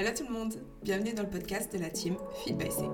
[0.00, 2.84] Hello tout le monde, bienvenue dans le podcast de la team Feed by C.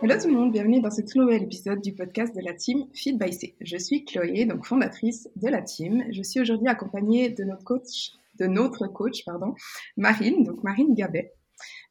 [0.00, 2.86] Hello tout le monde, bienvenue dans ce tout nouvel épisode du podcast de la team
[2.94, 3.54] Feed by C.
[3.60, 6.04] Je suis Chloé, donc fondatrice de la team.
[6.10, 9.54] Je suis aujourd'hui accompagnée de notre coach, de notre coach, pardon,
[9.98, 11.34] Marine, donc Marine Gabet.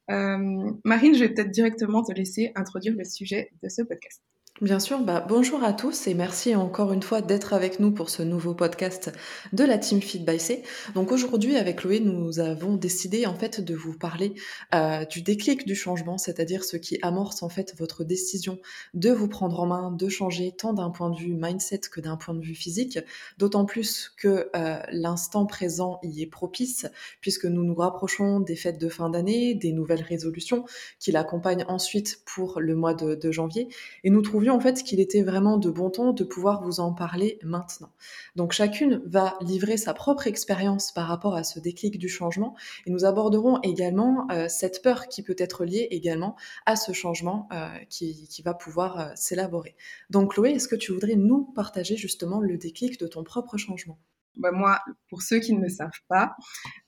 [0.09, 4.23] Euh, Marine, je vais peut-être directement te laisser introduire le sujet de ce podcast.
[4.61, 8.11] Bien sûr, bah, bonjour à tous et merci encore une fois d'être avec nous pour
[8.11, 9.11] ce nouveau podcast
[9.51, 10.61] de la Team Feed by C.
[10.93, 14.35] Donc aujourd'hui avec Chloé, nous avons décidé en fait de vous parler
[14.75, 18.59] euh, du déclic du changement, c'est-à-dire ce qui amorce en fait votre décision
[18.93, 22.15] de vous prendre en main, de changer tant d'un point de vue mindset que d'un
[22.15, 22.99] point de vue physique,
[23.39, 26.85] d'autant plus que euh, l'instant présent y est propice
[27.21, 30.63] puisque nous nous rapprochons des fêtes de fin d'année, des nouvelles résolutions
[30.99, 33.67] qui l'accompagnent ensuite pour le mois de, de janvier
[34.03, 36.93] et nous trouvons en fait qu'il était vraiment de bon ton de pouvoir vous en
[36.93, 37.89] parler maintenant.
[38.35, 42.91] Donc chacune va livrer sa propre expérience par rapport à ce déclic du changement et
[42.91, 46.35] nous aborderons également euh, cette peur qui peut être liée également
[46.65, 49.75] à ce changement euh, qui, va pouvoir euh, s'élaborer.
[50.09, 53.99] Donc Chloé, est-ce que tu voudrais nous partager justement le déclic de ton propre changement?
[54.35, 56.35] Bah moi, pour ceux qui ne le savent pas,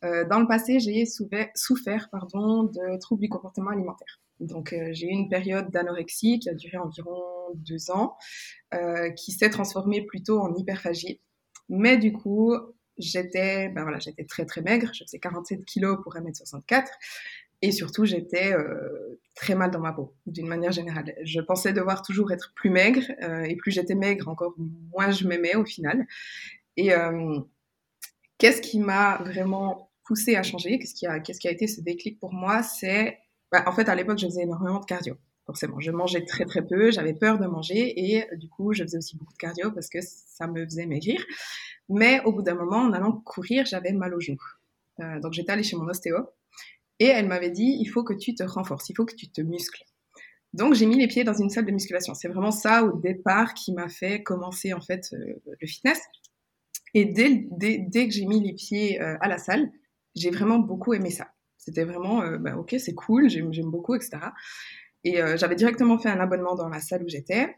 [0.02, 4.20] dans le passé, j'ai souffert, souffert pardon, de troubles du comportement alimentaire.
[4.40, 7.22] Donc euh, j'ai eu une période d'anorexie qui a duré environ
[7.56, 8.18] deux ans,
[8.74, 11.22] euh, qui s'est transformée plutôt en hyperphagie.
[11.70, 12.54] Mais du coup,
[12.98, 14.92] j'étais, ben voilà, j'étais très très maigre.
[14.94, 16.88] Je faisais 47 kilos pour 1m64.
[17.62, 21.16] Et surtout, j'étais euh, très mal dans ma peau, d'une manière générale.
[21.24, 23.04] Je pensais devoir toujours être plus maigre,
[23.46, 26.06] et plus j'étais maigre, encore moins je m'aimais au final.
[26.78, 26.92] Et
[28.38, 30.78] qu'est-ce qui m'a vraiment poussé à changer?
[30.78, 32.62] Qu'est-ce qui a, qui a été ce déclic pour moi?
[32.62, 33.18] C'est
[33.52, 35.18] bah, en fait, à l'époque, je faisais énormément de cardio.
[35.46, 38.84] Forcément, je mangeais très très peu, j'avais peur de manger et euh, du coup, je
[38.84, 41.24] faisais aussi beaucoup de cardio parce que ça me faisait maigrir.
[41.88, 44.42] Mais au bout d'un moment, en allant courir, j'avais mal aux genoux.
[45.02, 46.18] Euh, donc j'étais allée chez mon ostéo
[47.00, 49.42] et elle m'avait dit il faut que tu te renforces, il faut que tu te
[49.42, 49.84] muscles.
[50.54, 52.16] Donc j'ai mis les pieds dans une salle de musculation.
[52.16, 56.00] C'est vraiment ça au départ qui m'a fait commencer en fait euh, le fitness.
[56.96, 59.70] Et dès, dès, dès que j'ai mis les pieds à la salle,
[60.16, 61.28] j'ai vraiment beaucoup aimé ça.
[61.66, 64.18] C'était vraiment, euh, bah, ok, c'est cool, j'aime beaucoup, etc.
[65.04, 67.56] Et euh, j'avais directement fait un abonnement dans la salle où j'étais.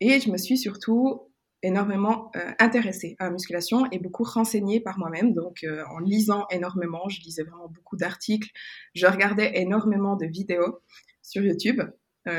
[0.00, 1.22] Et je me suis surtout
[1.64, 5.34] énormément euh, intéressée à la musculation et beaucoup renseignée par moi-même.
[5.34, 8.48] Donc, en lisant énormément, je lisais vraiment beaucoup d'articles.
[8.94, 10.78] Je regardais énormément de vidéos
[11.22, 11.82] sur YouTube.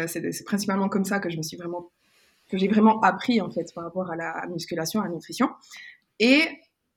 [0.07, 1.91] c'est principalement comme ça que je me suis vraiment,
[2.47, 5.49] que j'ai vraiment appris en fait par rapport à la musculation, à la nutrition.
[6.19, 6.43] Et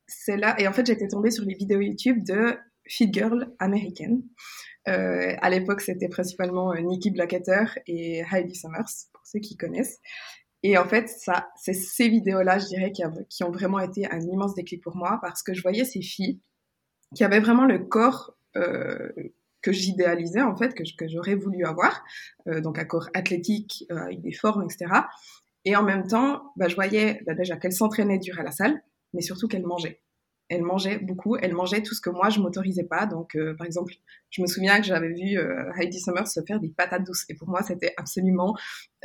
[0.06, 2.56] c'est et en fait, j'étais tombée sur les vidéos YouTube de
[2.86, 4.22] fit girl américaine.
[4.88, 10.00] Euh, à l'époque, c'était principalement euh, Nikki Blackketter et Heidi Summers, pour ceux qui connaissent.
[10.62, 14.54] Et en fait, ça, c'est ces vidéos-là, je dirais, qui, ont vraiment été un immense
[14.54, 16.40] déclic pour moi, parce que je voyais ces filles
[17.14, 19.10] qui avaient vraiment le corps euh,
[19.60, 22.02] que j'idéalisais, en fait, que, que j'aurais voulu avoir,
[22.46, 24.92] euh, donc un corps athlétique, euh, avec des formes, etc.
[25.64, 28.82] Et en même temps, bah, je voyais bah, déjà qu'elles s'entraînaient dur à la salle,
[29.14, 30.00] mais surtout qu'elles mangeaient
[30.52, 33.06] elle mangeait beaucoup, elle mangeait tout ce que moi je m'autorisais pas.
[33.06, 33.94] Donc, euh, par exemple,
[34.28, 37.34] je me souviens que j'avais vu euh, Heidi Summers se faire des patates douces, et
[37.34, 38.54] pour moi c'était absolument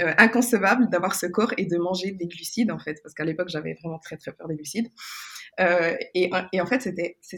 [0.02, 3.47] euh, inconcevable d'avoir ce corps et de manger des glucides en fait, parce qu'à l'époque
[3.47, 4.90] j'avais vraiment très très peur des glucides.
[6.13, 6.88] Et, et, en fait,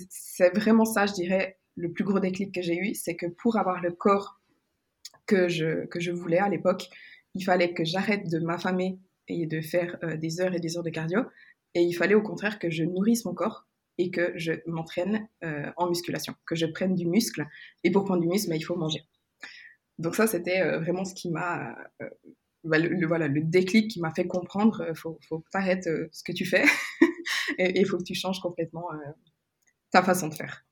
[0.09, 3.55] c'est vraiment ça, je dirais, le plus gros déclic que j'ai eu, c'est que pour
[3.55, 4.41] avoir le corps
[5.25, 6.89] que je que je voulais à l'époque,
[7.33, 8.99] il fallait que j'arrête de m'affamer
[9.29, 11.21] et de faire des heures et des heures de cardio.
[11.75, 13.68] Et il fallait au contraire que je nourrisse mon corps
[13.99, 17.45] et que je m'entraîne euh, en musculation, que je prenne du muscle.
[17.83, 19.05] Et pour prendre du muscle, bah, il faut manger.
[19.99, 21.75] Donc ça, c'était euh, vraiment ce qui m'a...
[22.01, 22.09] Euh,
[22.63, 26.31] bah, le, voilà, le déclic qui m'a fait comprendre, il faut, faut arrêter ce que
[26.31, 26.63] tu fais
[27.57, 28.87] et il faut que tu changes complètement
[29.91, 30.65] ta façon de faire.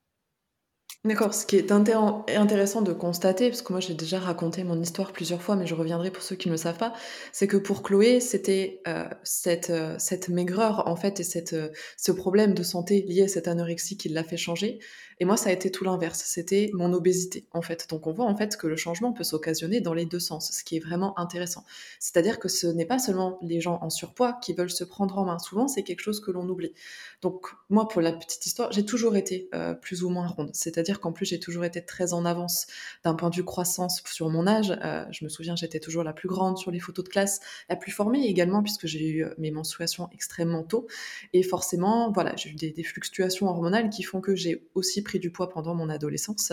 [1.04, 5.12] D'accord, ce qui est intéressant de constater, parce que moi j'ai déjà raconté mon histoire
[5.12, 6.92] plusieurs fois, mais je reviendrai pour ceux qui ne le savent pas,
[7.32, 11.68] c'est que pour Chloé, c'était euh, cette, euh, cette maigreur en fait et cette, euh,
[11.96, 14.80] ce problème de santé lié à cette anorexie qui l'a fait changer.
[15.20, 16.22] Et moi, ça a été tout l'inverse.
[16.24, 17.88] C'était mon obésité, en fait.
[17.90, 20.62] Donc, on voit en fait que le changement peut s'occasionner dans les deux sens, ce
[20.62, 21.64] qui est vraiment intéressant.
[21.98, 25.24] C'est-à-dire que ce n'est pas seulement les gens en surpoids qui veulent se prendre en
[25.24, 25.38] main.
[25.38, 26.72] Souvent, c'est quelque chose que l'on oublie.
[27.20, 30.50] Donc, moi, pour la petite histoire, j'ai toujours été euh, plus ou moins ronde.
[30.52, 32.66] C'est-à-dire qu'en plus, j'ai toujours été très en avance
[33.02, 34.76] d'un point de vue croissance sur mon âge.
[34.84, 37.76] Euh, je me souviens, j'étais toujours la plus grande sur les photos de classe, la
[37.76, 40.86] plus formée également, puisque j'ai eu euh, mes menstruations extrêmement tôt.
[41.32, 45.18] Et forcément, voilà, j'ai eu des, des fluctuations hormonales qui font que j'ai aussi pris
[45.18, 46.52] du poids pendant mon adolescence,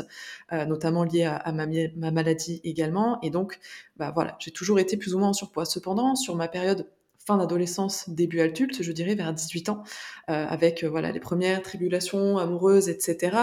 [0.53, 3.19] euh, notamment lié à, ma, ma, maladie également.
[3.21, 3.59] Et donc,
[3.97, 5.65] bah voilà, j'ai toujours été plus ou moins en surpoids.
[5.65, 6.89] Cependant, sur ma période
[7.27, 9.83] fin d'adolescence, début adulte, je dirais vers 18 ans,
[10.29, 13.35] euh, avec euh, voilà les premières tribulations amoureuses, etc.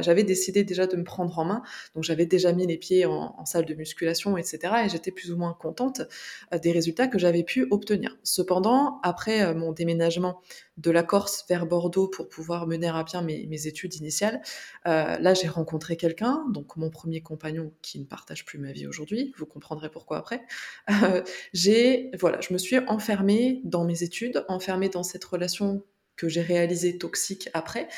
[0.00, 1.62] J'avais décidé déjà de me prendre en main,
[1.94, 4.58] donc j'avais déjà mis les pieds en, salle de musculation, etc.
[4.86, 6.00] Et j'étais plus ou moins contente
[6.62, 8.16] des résultats que j'avais pu obtenir.
[8.22, 10.40] Cependant, après mon déménagement
[10.76, 14.40] de la Corse vers Bordeaux pour pouvoir mener à bien mes, études initiales,
[14.84, 19.32] là j'ai rencontré quelqu'un, donc mon premier compagnon qui ne partage plus ma vie aujourd'hui.
[19.38, 20.42] Vous comprendrez pourquoi après.
[21.52, 25.82] j'ai voilà, je me suis enfermée dans mes études, enfermée dans cette relation
[26.16, 27.88] que j'ai réalisée toxique après.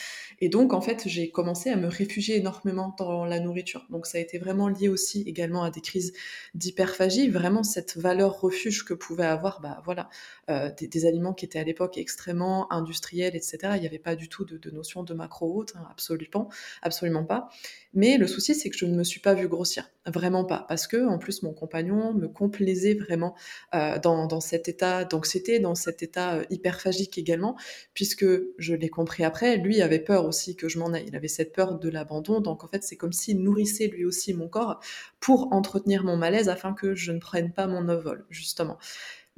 [0.41, 3.87] Et donc, en fait, j'ai commencé à me réfugier énormément dans la nourriture.
[3.91, 6.13] Donc, ça a été vraiment lié aussi également à des crises
[6.55, 10.09] d'hyperphagie, vraiment cette valeur refuge que pouvaient avoir, bah voilà,
[10.49, 13.59] euh, des, aliments qui étaient à l'époque extrêmement industriels, etc.
[13.75, 16.49] Il n'y avait pas du tout de, notion de macro haute, hein, absolument,
[16.83, 17.49] absolument pas.
[17.95, 20.87] Mais le souci, c'est que je ne me suis pas vue grossir, vraiment pas, parce
[20.87, 23.35] que en plus mon compagnon me complaisait vraiment
[23.75, 27.57] euh, dans, dans, cet état d'anxiété, dans cet état euh, hyperphagique également,
[27.95, 28.27] puisque
[28.59, 31.07] je l'ai compris après, lui avait peur aussi que je m'en aille.
[31.09, 34.35] Il avait cette peur de l'abandon, donc en fait c'est comme s'il nourrissait lui aussi
[34.35, 34.81] mon corps
[35.19, 38.79] pour entretenir mon malaise afin que je ne prenne pas mon envol, justement.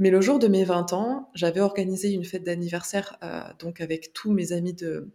[0.01, 4.13] Mais le jour de mes 20 ans, j'avais organisé une fête d'anniversaire euh, donc avec
[4.13, 5.11] tous mes amis de,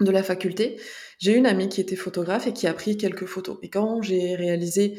[0.00, 0.80] de la faculté.
[1.18, 3.58] J'ai une amie qui était photographe et qui a pris quelques photos.
[3.62, 4.98] Et quand j'ai réalisé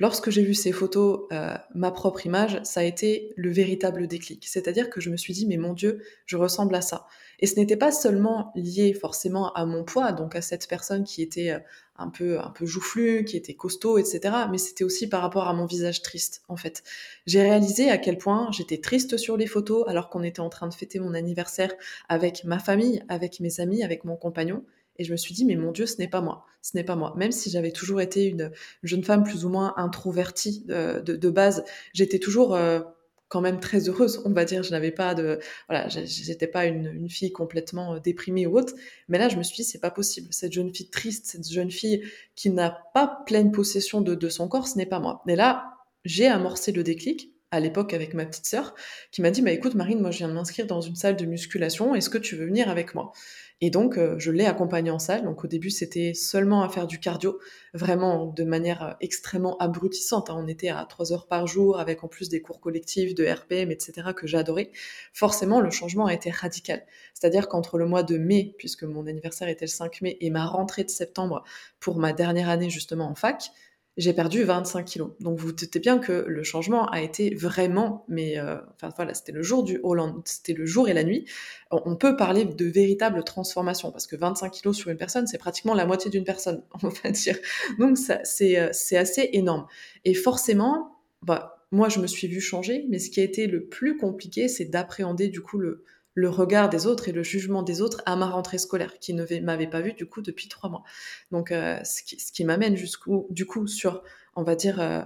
[0.00, 4.46] Lorsque j'ai vu ces photos, euh, ma propre image, ça a été le véritable déclic.
[4.46, 7.06] C'est-à-dire que je me suis dit, mais mon Dieu, je ressemble à ça.
[7.40, 11.22] Et ce n'était pas seulement lié forcément à mon poids, donc à cette personne qui
[11.22, 11.58] était euh,
[11.96, 14.20] un peu, un peu joufflu, qui était costaud, etc.
[14.50, 16.82] Mais c'était aussi par rapport à mon visage triste, en fait.
[17.26, 20.68] J'ai réalisé à quel point j'étais triste sur les photos alors qu'on était en train
[20.68, 21.72] de fêter mon anniversaire
[22.08, 24.64] avec ma famille, avec mes amis, avec mon compagnon.
[24.98, 26.44] Et je me suis dit, mais mon Dieu, ce n'est pas moi.
[26.60, 27.14] Ce n'est pas moi.
[27.16, 28.50] Même si j'avais toujours été une
[28.82, 32.80] jeune femme plus ou moins introvertie euh, de, base, j'étais toujours euh,
[33.28, 34.62] quand même très heureuse, on va dire.
[34.62, 35.38] Je n'avais pas de,
[35.68, 38.74] voilà, j'étais pas une, fille complètement euh, déprimée ou autre.
[39.08, 40.28] Mais là, je me suis dit, c'est pas possible.
[40.30, 42.02] Cette jeune fille triste, cette jeune fille
[42.34, 45.22] qui n'a pas pleine possession de, de son corps, ce n'est pas moi.
[45.26, 48.74] Mais là, j'ai amorcé le déclic à l'époque avec ma petite sœur,
[49.10, 51.24] qui m'a dit bah écoute Marine, moi je viens de m'inscrire dans une salle de
[51.24, 53.12] musculation, est-ce que tu veux venir avec moi?
[53.60, 55.24] Et donc euh, je l'ai accompagnée en salle.
[55.24, 57.40] Donc au début c'était seulement à faire du cardio,
[57.74, 60.30] vraiment de manière euh, extrêmement abrutissante.
[60.30, 60.36] Hein.
[60.38, 63.70] On était à trois heures par jour avec en plus des cours collectifs de RPM,
[63.72, 64.10] etc.
[64.14, 64.70] que j'adorais.
[65.12, 66.84] Forcément le changement a été radical.
[67.14, 70.46] C'est-à-dire qu'entre le mois de mai, puisque mon anniversaire était le 5 mai, et ma
[70.46, 71.42] rentrée de septembre
[71.80, 73.50] pour ma dernière année justement en fac,
[73.98, 75.10] j'ai perdu 25 kilos.
[75.20, 79.32] Donc vous doutez bien que le changement a été vraiment, mais euh, enfin voilà, c'était
[79.32, 81.26] le jour du Hollande, c'était le jour et la nuit.
[81.72, 85.74] On peut parler de véritable transformation parce que 25 kilos sur une personne, c'est pratiquement
[85.74, 87.36] la moitié d'une personne, on va dire.
[87.80, 89.66] Donc c'est euh, c'est assez énorme.
[90.04, 93.66] Et forcément, bah moi je me suis vue changer, mais ce qui a été le
[93.66, 95.82] plus compliqué, c'est d'appréhender du coup le
[96.18, 99.24] le regard des autres et le jugement des autres à ma rentrée scolaire, qui ne
[99.40, 100.82] m'avait pas vu du coup depuis trois mois.
[101.30, 104.02] Donc, euh, ce qui, m'amène jusqu'au, du coup, sur,
[104.34, 105.02] on va dire, euh,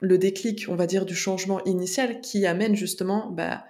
[0.00, 3.64] le déclic, on va dire, du changement initial, qui amène justement bah,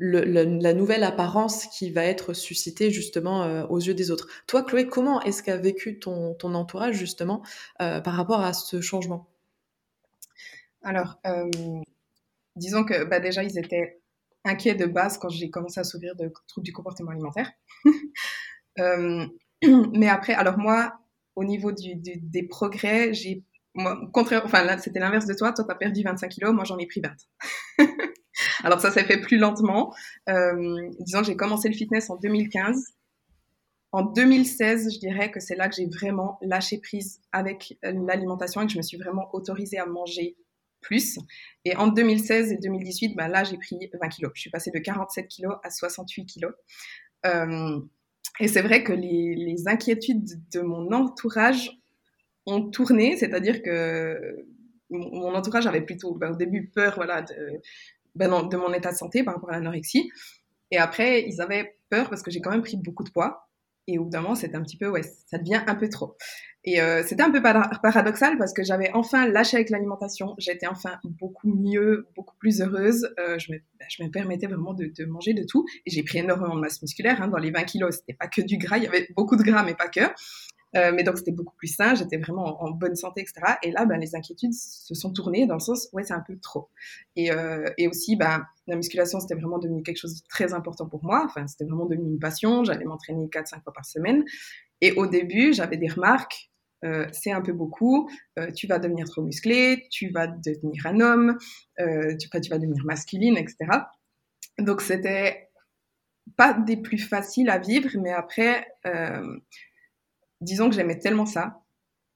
[0.00, 4.28] la nouvelle apparence qui va être suscitée justement euh, aux yeux des autres.
[4.46, 7.42] Toi, Chloé, comment est-ce qu'a vécu ton, ton, entourage justement
[7.78, 9.28] par rapport à ce changement?
[10.82, 11.20] Alors,
[12.56, 14.00] disons que bah, déjà, ils étaient
[14.48, 17.50] inquiet de base quand j'ai commencé à souffrir de troubles du comportement alimentaire.
[18.80, 19.26] Euh,
[19.92, 21.00] mais après, alors moi,
[21.34, 23.42] au niveau des progrès, j'ai,
[24.12, 25.52] contraire, enfin c'était l'inverse de toi.
[25.52, 27.86] Toi, tu as perdu 25 kilos, moi, j'en ai pris 20.
[28.62, 29.92] alors ça s'est fait plus lentement.
[30.28, 32.84] Euh, disons que j'ai commencé le fitness en 2015.
[33.90, 38.66] En 2016, je dirais que c'est là que j'ai vraiment lâché prise avec l'alimentation et
[38.66, 40.36] que je me suis vraiment autorisée à manger
[40.80, 41.18] plus.
[41.64, 44.32] Et en 2016 et 2018, bah là, j'ai pris 20 kilos.
[44.34, 46.52] Je suis passée de 47 kilos à 68 kilos.
[47.26, 47.80] Euh,
[48.40, 51.70] et c'est vrai que les, inquiétudes de mon entourage
[52.46, 54.46] ont tourné, c'est-à-dire que
[54.90, 56.98] mon entourage avait plutôt bah, au début peur
[58.14, 60.10] bah de mon état de santé par rapport à l'anorexie.
[60.70, 63.47] Et après, ils avaient peur parce que j'ai quand même pris beaucoup de poids.
[63.88, 66.14] Et au bout d'un moment, c'était un petit peu, ouais, ça devient un peu trop.
[66.64, 70.34] Et euh, c'était un peu paradoxal parce que j'avais enfin lâché avec l'alimentation.
[70.36, 73.08] J'étais enfin beaucoup mieux, beaucoup plus heureuse.
[73.18, 75.64] Euh, je, me, bah, je, me, permettais vraiment de, de, manger de tout.
[75.86, 77.22] Et j'ai pris énormément de masse musculaire.
[77.22, 79.42] Hein, dans les 20 kilos, c'était pas que du gras, il y avait beaucoup de
[79.42, 80.02] gras, mais pas que.
[80.76, 83.54] Euh, mais donc c'était beaucoup plus sain, j'étais vraiment en, bonne santé, etc.
[83.62, 86.38] Et là, ben, les inquiétudes se sont tournées dans le sens, ouais, c'est un peu
[86.38, 86.68] trop.
[87.16, 90.86] Et, euh, et aussi, ben, la musculation, c'était vraiment devenu quelque chose de très important
[90.86, 91.22] pour moi.
[91.24, 92.64] Enfin, c'était vraiment devenu une passion.
[92.64, 94.24] J'allais m'entraîner 4-5 fois par semaine.
[94.80, 96.50] Et au début, j'avais des remarques.
[96.84, 98.08] Euh, c'est un peu beaucoup,
[98.38, 101.36] euh, tu vas devenir trop musclé, tu vas devenir un homme,
[101.80, 103.56] euh, tu, tu vas devenir masculine, etc.
[104.60, 105.48] Donc c'était
[106.36, 109.38] pas des plus faciles à vivre, mais après, euh,
[110.40, 111.62] disons que j'aimais tellement ça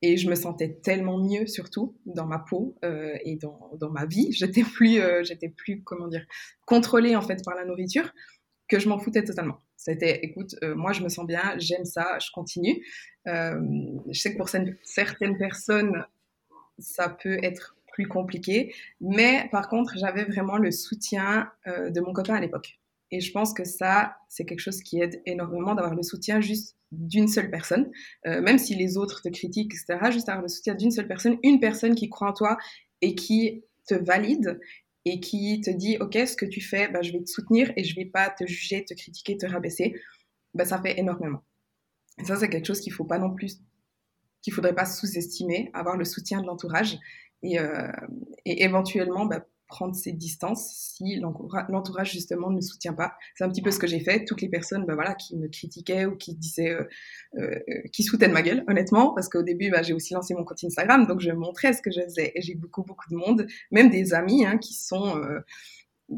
[0.00, 4.04] et je me sentais tellement mieux surtout dans ma peau euh, et dans, dans, ma
[4.04, 4.28] vie.
[4.32, 6.26] J'étais plus, euh, j'étais plus, comment dire,
[6.66, 8.12] contrôlée en fait par la nourriture
[8.68, 9.60] que je m'en foutais totalement.
[9.76, 12.86] C'était, écoute, euh, moi je me sens bien, j'aime ça, je continue.
[13.26, 13.60] Euh,
[14.08, 16.04] je sais que pour certaines personnes,
[16.78, 22.12] ça peut être plus compliqué, mais par contre, j'avais vraiment le soutien euh, de mon
[22.12, 22.78] copain à l'époque.
[23.12, 26.76] Et je pense que ça, c'est quelque chose qui aide énormément d'avoir le soutien juste
[26.90, 27.90] d'une seule personne,
[28.26, 30.11] euh, même si les autres te critiquent, etc.
[30.11, 32.57] Juste avoir le soutien d'une seule personne, une personne qui croit en toi
[33.02, 34.59] et qui te valide
[35.04, 37.85] et qui te dit, OK, ce que tu fais, bah, je vais te soutenir et
[37.85, 39.95] je vais pas te juger, te critiquer, te rabaisser,
[40.54, 41.42] bah, ça fait énormément.
[42.19, 43.59] Et ça, c'est quelque chose qu'il faut pas non plus,
[44.40, 46.99] qu'il faudrait pas sous-estimer, avoir le soutien de l'entourage
[47.42, 47.90] et, euh,
[48.47, 53.14] éventuellement bah, prendre ses distances si l'entourage justement ne soutient pas.
[53.34, 54.26] C'est un petit peu ce que j'ai fait.
[54.26, 56.84] Toutes les personnes bah, voilà, qui me critiquaient ou qui disaient, euh,
[57.38, 57.58] euh,
[57.90, 60.62] qui foutaient de ma gueule, honnêtement, parce qu'au début, bah, j'ai aussi lancé mon compte
[60.62, 62.32] Instagram, donc je montrais ce que je faisais.
[62.34, 64.76] Et j'ai beaucoup, beaucoup de monde, même des amis hein, qui.
[64.92, 65.40] Euh,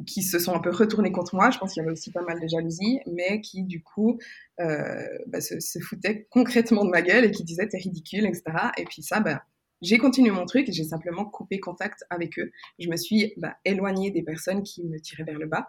[0.08, 1.50] se sont un peu retournés contre moi.
[1.50, 4.18] Je pense qu'il y avait aussi pas mal de jalousie, mais qui du coup
[4.58, 8.42] bah, se, se, foutaient concrètement de ma gueule et qui disaient t'es ridicule, etc.
[8.76, 9.44] Et puis ça, bah,
[9.84, 12.50] j'ai continué mon truc j'ai simplement coupé contact avec eux.
[12.78, 15.68] Je me suis bah, éloignée des personnes qui me tiraient vers le bas.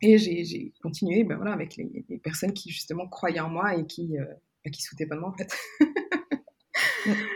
[0.00, 4.18] Et j'ai continué ben voilà, avec les, personnes qui justement croyaient en moi et qui,
[4.18, 4.24] euh,
[4.64, 5.52] bah, qui souhaitaient pas de moi en fait.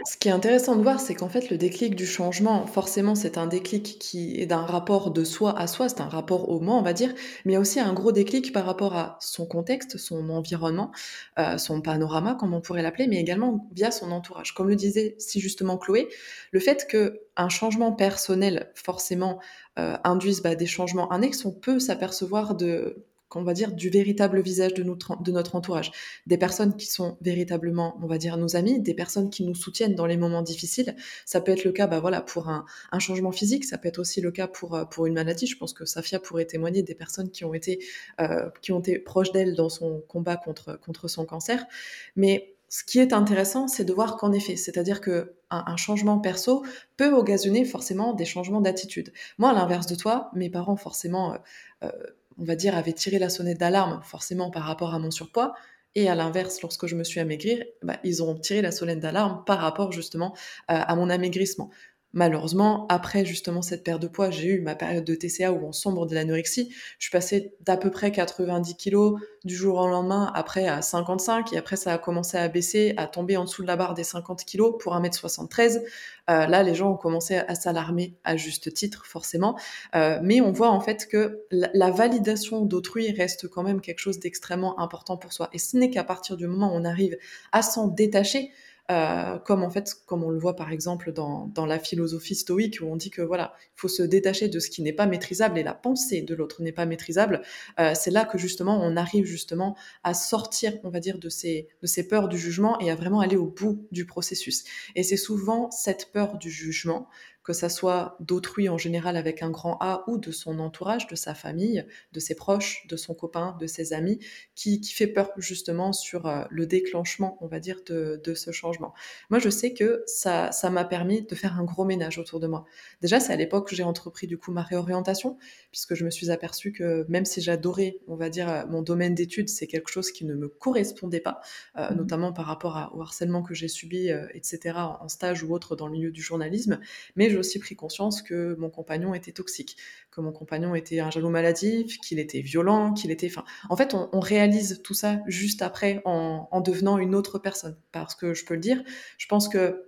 [0.05, 3.39] Ce qui est intéressant de voir, c'est qu'en fait, le déclic du changement, forcément, c'est
[3.39, 6.77] un déclic qui est d'un rapport de soi à soi, c'est un rapport au moi,
[6.77, 7.13] on va dire,
[7.45, 10.93] mais il y a aussi un gros déclic par rapport à son contexte, son environnement,
[11.39, 14.55] euh, son panorama, comme on pourrait l'appeler, mais également via son entourage.
[14.55, 16.09] Comme le disait si justement Chloé,
[16.53, 19.41] le fait qu'un changement personnel, forcément,
[19.79, 24.41] euh, induise bah, des changements annexes, on peut s'apercevoir de qu'on va dire, du véritable
[24.41, 25.91] visage de notre, entourage.
[26.27, 29.95] Des personnes qui sont véritablement, on va dire, nos amis, des personnes qui nous soutiennent
[29.95, 30.95] dans les moments difficiles.
[31.25, 32.65] Ça peut être le cas, bah voilà, pour un,
[32.99, 35.47] changement physique, ça peut être aussi le cas pour, euh, pour une maladie.
[35.47, 37.85] Je pense que Safia pourrait témoigner des personnes qui ont été,
[38.21, 41.67] euh, qui ont été proches d'elle dans son combat contre, contre son cancer.
[42.15, 46.65] Mais ce qui est intéressant, c'est de voir qu'en effet, c'est-à-dire que un, changement perso
[46.97, 49.13] peut occasionner forcément des changements d'attitude.
[49.39, 51.37] Moi, à l'inverse de toi, mes parents forcément
[51.83, 51.91] euh
[52.39, 55.55] on va dire, avait tiré la sonnette d'alarme forcément par rapport à mon surpoids.
[55.95, 59.43] Et à l'inverse, lorsque je me suis amaigrir, bah, ils ont tiré la sonnette d'alarme
[59.47, 60.37] par rapport justement
[60.69, 61.71] à mon amaigrissement.
[62.13, 65.73] Malheureusement, après justement cette perte de poids, j'ai eu ma période de TCA où on
[65.73, 66.73] sombre de l'anorexie.
[66.99, 71.53] Je suis passée d'à peu près 90 kilos du jour au lendemain, après à 55,
[71.53, 74.05] et après ça a commencé à baisser, à tomber en dessous de la barre des
[74.05, 75.83] 50 kilos pour 1m73.
[76.31, 79.59] Euh, là, les gens ont commencé à s'alarmer à juste titre, forcément.
[79.95, 84.01] Euh, mais on voit en fait que la, la validation d'autrui reste quand même quelque
[84.01, 85.51] chose d'extrêmement important pour soi.
[85.53, 87.17] Et ce n'est qu'à partir du moment où on arrive
[87.53, 88.53] à s'en détacher,
[88.91, 92.79] euh, comme en fait, comme on le voit par exemple dans, dans la philosophie stoïque
[92.81, 95.59] où on dit que voilà, il faut se détacher de ce qui n'est pas maîtrisable
[95.59, 97.43] et la pensée de l'autre n'est pas maîtrisable.
[97.81, 101.69] Euh, c'est là que justement on arrive justement à sortir, on va dire, de ces
[101.83, 104.65] de ces peurs du jugement et à vraiment aller au bout du processus.
[104.95, 107.09] Et c'est souvent cette peur du jugement
[107.47, 111.15] que ça soit d'autrui en général avec un grand A ou de son entourage, de
[111.15, 114.19] sa famille, de ses proches, de son copain, de ses amis,
[114.57, 118.51] qui, qui fait peur justement sur euh, le déclenchement, on va dire, de, de, ce
[118.51, 118.95] changement.
[119.31, 122.49] Moi, je sais que ça, ça m'a permis de faire un gros ménage autour de
[122.49, 122.65] moi.
[123.01, 125.39] Déjà, c'est à l'époque que j'ai entrepris du coup ma réorientation,
[125.71, 129.51] puisque je me suis aperçue que même si j'adorais, on va dire, mon domaine d'études,
[129.51, 131.41] c'est quelque chose qui ne me correspondait pas,
[131.77, 131.95] euh, mmh.
[131.95, 135.77] notamment par rapport à, au harcèlement que j'ai subi, euh, etc., en stage ou autre
[135.77, 136.81] dans le milieu du journalisme,
[137.15, 139.77] mais j'ai aussi pris conscience que mon compagnon était toxique,
[140.11, 143.31] que mon compagnon était un jaloux maladif, qu'il était violent, qu'il était...
[143.69, 147.77] En fait, on, réalise tout ça juste après en, en, devenant une autre personne.
[147.93, 148.83] Parce que je peux le dire,
[149.19, 149.87] je pense que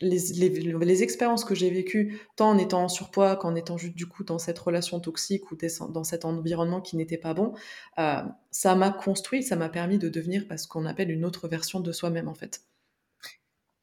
[0.00, 4.24] les, expériences que j'ai vécues, tant en étant en surpoids qu'en étant juste du coup
[4.24, 7.54] dans cette relation toxique ou dans cet environnement qui n'était pas bon,
[7.98, 11.80] euh, ça m'a construit, ça m'a permis de devenir ce qu'on appelle une autre version
[11.80, 12.62] de soi-même en fait.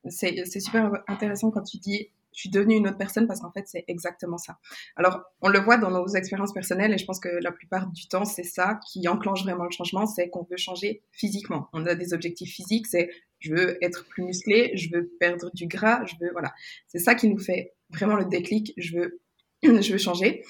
[0.09, 3.67] C'est super intéressant quand tu dis je suis devenue une autre personne parce qu'en fait,
[3.67, 4.59] c'est exactement ça.
[4.95, 8.07] Alors, on le voit dans nos expériences personnelles et je pense que la plupart du
[8.07, 11.69] temps, c'est ça qui enclenche vraiment le changement, c'est qu'on veut changer physiquement.
[11.73, 13.09] On a des objectifs physiques, c'est
[13.39, 16.53] je veux être plus musclé, je veux perdre du gras, je veux, voilà.
[16.87, 19.21] C'est ça qui nous fait vraiment le déclic, je veux,
[19.63, 20.43] je veux changer.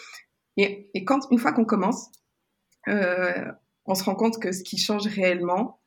[0.57, 2.09] Et, et quand, une fois qu'on commence,
[2.87, 3.51] euh,
[3.85, 5.79] on se rend compte que ce qui change réellement,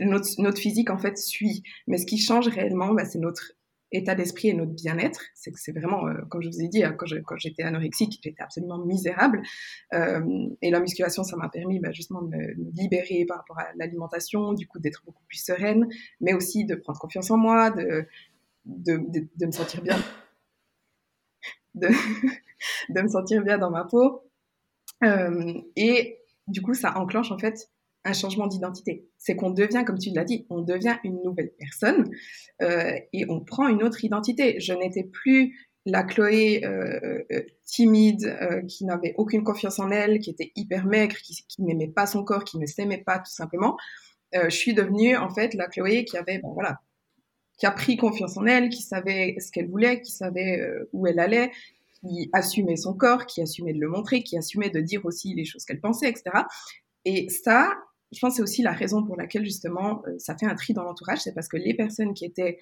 [0.00, 1.62] notre, notre physique en fait suit.
[1.86, 3.52] Mais ce qui change réellement, bah, c'est notre
[3.92, 5.20] état d'esprit et notre bien-être.
[5.34, 7.06] C'est que c'est vraiment, euh, comme je vous ai dit, hein, quand,
[7.36, 9.42] j'étais anorexique, j'étais absolument misérable.
[9.94, 13.68] Euh, et la musculation, ça m'a permis bah, justement de me, libérer par rapport à
[13.76, 15.88] l'alimentation, du coup d'être beaucoup plus sereine,
[16.20, 18.06] mais aussi de prendre confiance en moi, de,
[18.66, 19.98] de, me sentir bien,
[21.74, 21.88] de,
[22.88, 24.22] de me sentir bien dans ma peau.
[25.04, 26.18] Euh, et
[26.48, 27.70] du coup, ça enclenche en fait
[28.04, 29.06] un changement d'identité.
[29.18, 32.10] C'est qu'on devient, comme tu l'as dit, on devient une nouvelle personne
[32.60, 34.58] euh, et on prend une autre identité.
[34.60, 38.36] Je n'étais plus la Chloé euh, euh timide,
[38.68, 42.44] qui n'avait aucune confiance en elle, qui était hyper maigre, qui, n'aimait pas son corps,
[42.44, 43.78] qui ne s'aimait pas tout simplement.
[44.34, 46.80] Je suis devenue en fait la Chloé qui avait, bon voilà,
[47.56, 50.60] qui a pris confiance en elle, qui savait ce qu'elle voulait, qui savait
[50.92, 51.50] où elle allait,
[52.02, 55.46] qui assumait son corps, qui assumait de le montrer, qui assumait de dire aussi les
[55.46, 56.30] choses qu'elle pensait, etc.
[57.06, 57.72] Et ça,
[58.12, 60.74] je pense que c'est aussi la raison pour laquelle justement euh, ça fait un tri
[60.74, 62.58] dans l'entourage, c'est parce que les personnes qui étaient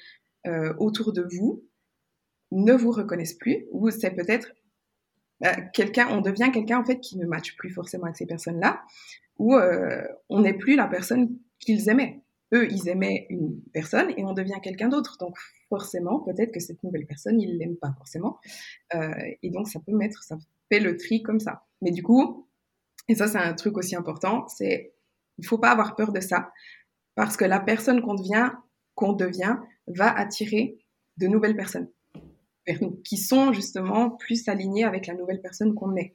[0.46, 1.64] euh, autour de vous
[2.52, 4.52] ne vous reconnaissent plus, ou c'est peut-être
[5.44, 8.82] euh, quelqu'un, on devient quelqu'un en fait qui ne matche plus forcément avec ces personnes-là,
[9.38, 9.56] ou
[10.28, 12.20] on n'est plus la personne qu'ils aimaient.
[12.52, 15.16] Eux, ils aimaient une personne et on devient quelqu'un d'autre.
[15.18, 15.38] Donc
[15.70, 18.38] forcément, peut-être que cette nouvelle personne, ils l'aiment pas forcément.
[18.92, 20.36] et donc ça peut mettre, ça
[20.70, 21.64] fait le tri comme ça.
[21.80, 22.46] Mais du coup,
[23.08, 24.92] et ça c'est un truc aussi important, c'est
[25.40, 26.50] il faut pas avoir peur de ça.
[27.14, 28.50] Parce que la personne qu'on devient,
[29.18, 29.56] devient
[29.86, 30.78] va attirer
[31.16, 31.88] de nouvelles personnes.
[32.66, 36.14] Vers nous qui sont justement plus alignées avec la nouvelle personne qu'on est.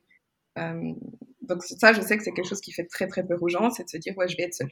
[0.60, 0.94] Euh,
[1.42, 3.72] donc ça, je sais que c'est quelque chose qui fait très très peur aux gens,
[3.72, 4.70] c'est de se dire ouais, je vais être seul.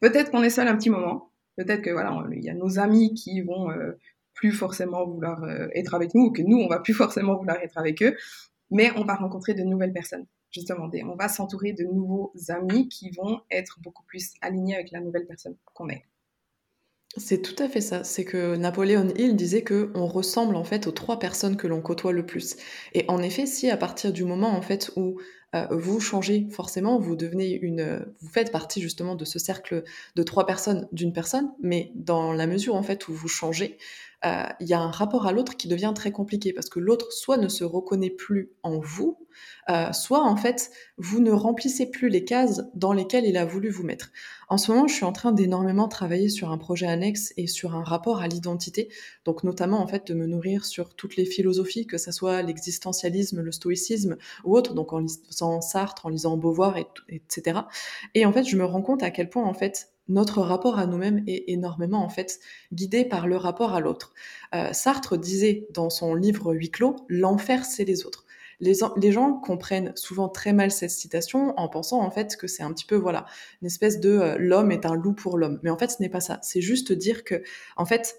[0.00, 3.14] Peut-être qu'on est seul un petit moment, peut-être que voilà, il y a nos amis
[3.14, 3.92] qui vont euh,
[4.34, 7.58] plus forcément vouloir euh, être avec nous ou que nous on va plus forcément vouloir
[7.58, 8.16] être avec eux,
[8.70, 13.10] mais on va rencontrer de nouvelles personnes justement, on va s'entourer de nouveaux amis qui
[13.10, 16.04] vont être beaucoup plus alignés avec la nouvelle personne qu'on est.
[17.16, 18.04] C'est tout à fait ça.
[18.04, 21.80] C'est que Napoléon Hill disait que on ressemble en fait aux trois personnes que l'on
[21.80, 22.56] côtoie le plus.
[22.92, 25.18] Et en effet, si à partir du moment en fait où
[25.54, 30.22] euh, vous changez forcément, vous devenez une, vous faites partie justement de ce cercle de
[30.22, 33.78] trois personnes d'une personne, mais dans la mesure en fait où vous changez,
[34.26, 37.12] euh, il y a un rapport à l'autre qui devient très compliqué parce que l'autre
[37.12, 39.26] soit ne se reconnaît plus en vous,
[39.70, 43.70] euh, soit en fait vous ne remplissez plus les cases dans lesquelles il a voulu
[43.70, 44.10] vous mettre.
[44.48, 47.74] En ce moment, je suis en train d'énormément travailler sur un projet annexe et sur
[47.74, 48.88] un rapport à l'identité,
[49.24, 53.42] donc notamment en fait de me nourrir sur toutes les philosophies, que ce soit l'existentialisme,
[53.42, 57.60] le stoïcisme ou autre, donc en lisant Sartre, en lisant Beauvoir, et, etc.
[58.14, 60.86] Et en fait, je me rends compte à quel point en fait notre rapport à
[60.86, 62.40] nous-mêmes est énormément en fait
[62.72, 64.14] guidé par le rapport à l'autre.
[64.54, 68.24] Euh, Sartre disait dans son livre Huis clos, l'enfer c'est les autres.
[68.60, 72.72] Les, gens comprennent souvent très mal cette citation en pensant en fait que c'est un
[72.72, 73.26] petit peu voilà
[73.62, 75.60] une espèce de euh, l'homme est un loup pour l'homme.
[75.62, 76.40] Mais en fait ce n'est pas ça.
[76.42, 77.42] C'est juste dire que
[77.76, 78.16] en fait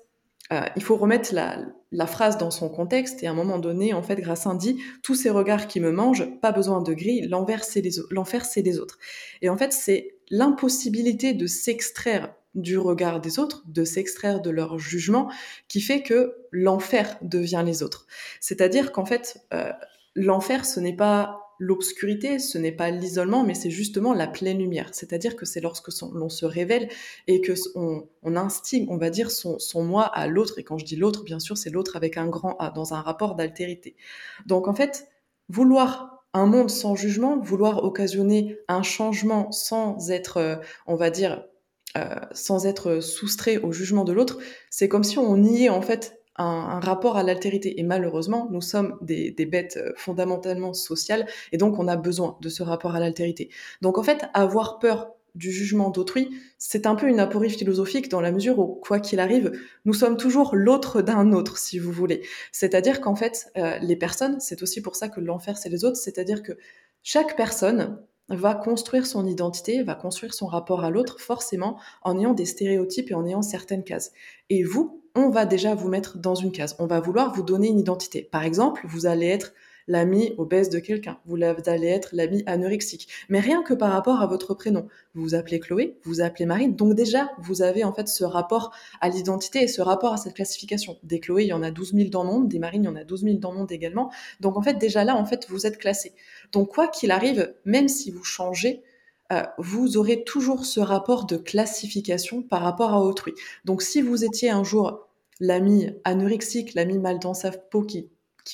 [0.52, 4.02] euh, il faut remettre la, phrase dans son contexte et à un moment donné, en
[4.02, 7.82] fait, Grassin dit tous ces regards qui me mangent, pas besoin de gris, l'enfer c'est
[7.82, 8.98] les, les autres.
[9.44, 14.80] Et en fait, c'est l'impossibilité de s'extraire du regard des autres, de s'extraire de leur
[14.80, 15.32] jugement,
[15.68, 18.08] qui fait que l'enfer devient les autres.
[18.40, 19.72] C'est-à-dire qu'en fait, euh,
[20.16, 24.90] l'enfer, ce n'est pas l'obscurité, ce n'est pas l'isolement, mais c'est justement la pleine lumière.
[24.94, 26.90] C'est-à-dire que c'est lorsque l'on se révèle
[27.28, 30.58] et que on, on on va dire, son, son moi à l'autre.
[30.58, 33.02] Et quand je dis l'autre, bien sûr, c'est l'autre avec un grand A, dans un
[33.02, 33.98] rapport d'altérité.
[34.46, 35.10] Donc en fait,
[35.50, 40.56] vouloir un monde sans jugement, vouloir occasionner un changement sans être, euh,
[40.88, 41.44] on va dire,
[41.98, 44.38] euh, sans être soustrait au jugement de l'autre,
[44.70, 47.80] c'est comme si on niait en fait un, rapport à l'altérité.
[47.80, 52.50] Et malheureusement, nous sommes des, bêtes euh, fondamentalement sociales, et donc on a besoin de
[52.50, 53.50] ce rapport à l'altérité.
[53.82, 58.22] Donc en fait, avoir peur du jugement d'autrui, c'est un peu une aporie philosophique dans
[58.22, 59.52] la mesure où, quoi qu'il arrive,
[59.86, 62.24] nous sommes toujours l'autre d'un autre, si vous voulez.
[62.52, 65.98] C'est-à-dire qu'en fait, euh, les personnes, c'est aussi pour ça que l'enfer, c'est les autres,
[65.98, 66.54] c'est-à-dire que
[67.04, 68.00] chaque personne
[68.30, 73.12] va construire son identité, va construire son rapport à l'autre, forcément, en ayant des stéréotypes
[73.12, 74.12] et en ayant certaines cases.
[74.50, 76.76] Et vous, on va déjà vous mettre dans une case.
[76.80, 78.22] On va vouloir vous donner une identité.
[78.22, 79.54] Par exemple, vous allez être
[79.90, 83.10] l'ami obèse de quelqu'un, vous allez être l'ami anorexique.
[83.28, 84.88] Mais rien que par rapport à votre prénom.
[85.16, 88.24] Vous vous appelez Chloé, vous vous appelez Marine, donc déjà, vous avez en fait ce
[88.24, 90.98] rapport à l'identité et ce rapport à cette classification.
[91.04, 92.90] Des Chloé, il y en a 12 000 dans le monde, des Marine, il y
[92.90, 94.12] en a 12 000 dans le monde également.
[94.40, 96.14] Donc en fait, déjà là, en fait, vous êtes classé.
[96.52, 98.84] Donc quoi qu'il arrive, même si vous changez,
[99.32, 103.34] euh, vous aurez toujours ce rapport de classification par rapport à autrui.
[103.66, 105.08] Donc si vous étiez un jour
[105.40, 108.10] l'ami anorexique, l'ami mal dans sa peau qui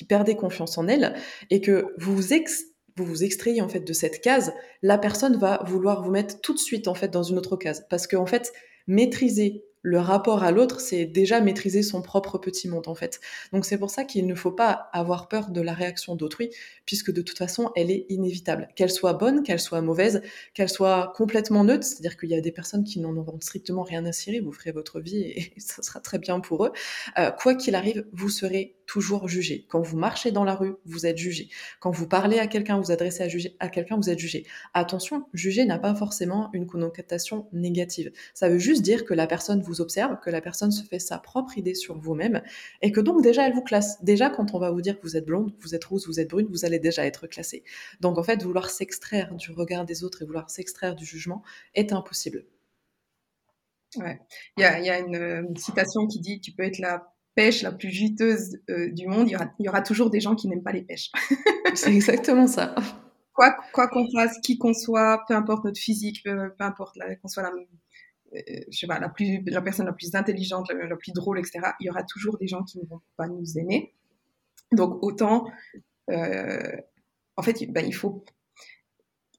[0.08, 1.14] perdait confiance en elle
[1.50, 6.02] et que vous vous, vous extrayez en fait de cette case, la personne va vouloir
[6.02, 8.52] vous mettre tout de suite en fait dans une autre case parce qu'en en fait
[8.86, 13.20] maîtriser le rapport à l'autre, c'est déjà maîtriser son propre petit monde en fait.
[13.52, 16.50] Donc c'est pour ça qu'il ne faut pas avoir peur de la réaction d'autrui,
[16.86, 18.66] puisque de toute façon, elle est inévitable.
[18.74, 20.22] Qu'elle soit bonne, qu'elle soit mauvaise,
[20.54, 24.04] qu'elle soit complètement neutre, c'est-à-dire qu'il y a des personnes qui n'en auront strictement rien
[24.06, 26.72] à cirer, vous ferez votre vie et ça sera très bien pour eux.
[27.18, 29.66] Euh, quoi qu'il arrive, vous serez toujours jugé.
[29.68, 31.48] Quand vous marchez dans la rue, vous êtes jugé.
[31.80, 33.22] Quand vous parlez à quelqu'un, vous adressez
[33.58, 34.46] à, quelqu'un, vous êtes jugé.
[34.74, 38.12] Attention, juger n'a pas forcément une connotation négative.
[38.34, 41.18] Ça veut juste dire que la personne vous observe, que la personne se fait sa
[41.18, 42.42] propre idée sur vous-même
[42.82, 44.02] et que donc déjà elle vous classe.
[44.02, 46.30] Déjà quand on va vous dire que vous êtes blonde, vous êtes rousse, vous êtes
[46.30, 47.64] brune, vous allez déjà être classé.
[48.00, 51.42] Donc en fait, vouloir s'extraire du regard des autres et vouloir s'extraire du jugement
[51.74, 52.44] est impossible.
[53.96, 57.90] Y a, y a une, citation qui dit Tu peux être la pêche la plus
[57.90, 60.64] juteuse euh, du monde, il y, aura, il y, aura, toujours des gens qui n'aiment
[60.64, 61.12] pas les pêches.
[61.74, 62.74] C'est exactement ça.
[63.34, 63.52] Quoi
[63.88, 67.50] qu'on fasse, qui qu'on soit, peu importe notre physique, peu, importe qu'on soit la,
[68.34, 71.60] euh, je sais pas, la, plus, la personne la plus intelligente, la, plus drôle, etc.,
[71.80, 73.92] il y aura toujours des gens qui ne vont pas nous aimer.
[74.72, 75.46] Donc autant,
[76.10, 76.76] euh,
[77.36, 78.24] en fait, ben, il faut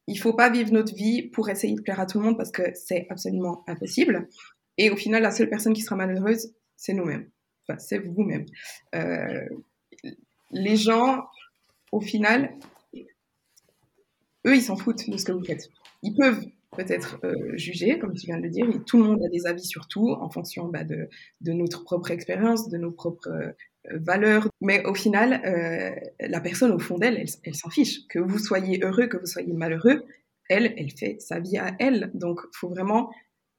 [0.09, 2.51] il faut pas vivre notre vie pour essayer de plaire à tout le monde parce
[2.51, 4.29] que c'est absolument impossible.
[4.77, 7.29] Et au final, la seule personne qui sera malheureuse, c'est nous-mêmes.
[7.77, 8.45] C'est vous-même.
[8.95, 9.45] Euh,
[10.51, 11.25] les gens,
[11.91, 12.55] au final,
[14.45, 15.69] eux, ils s'en foutent de ce que vous faites.
[16.03, 19.23] Ils peuvent peut-être euh, juger, comme tu viens de le dire, et tout le monde
[19.23, 21.09] a des avis sur tout en fonction bah, de,
[21.41, 23.51] notre propre expérience, de nos propres euh,
[23.91, 24.47] valeurs.
[24.61, 25.41] Mais au final,
[26.19, 28.05] la personne, au fond d'elle, elle, elle s'en fiche.
[28.07, 30.03] Que vous soyez heureux, que vous soyez malheureux,
[30.49, 32.11] elle, elle fait sa vie à elle.
[32.13, 33.11] Donc, il faut vraiment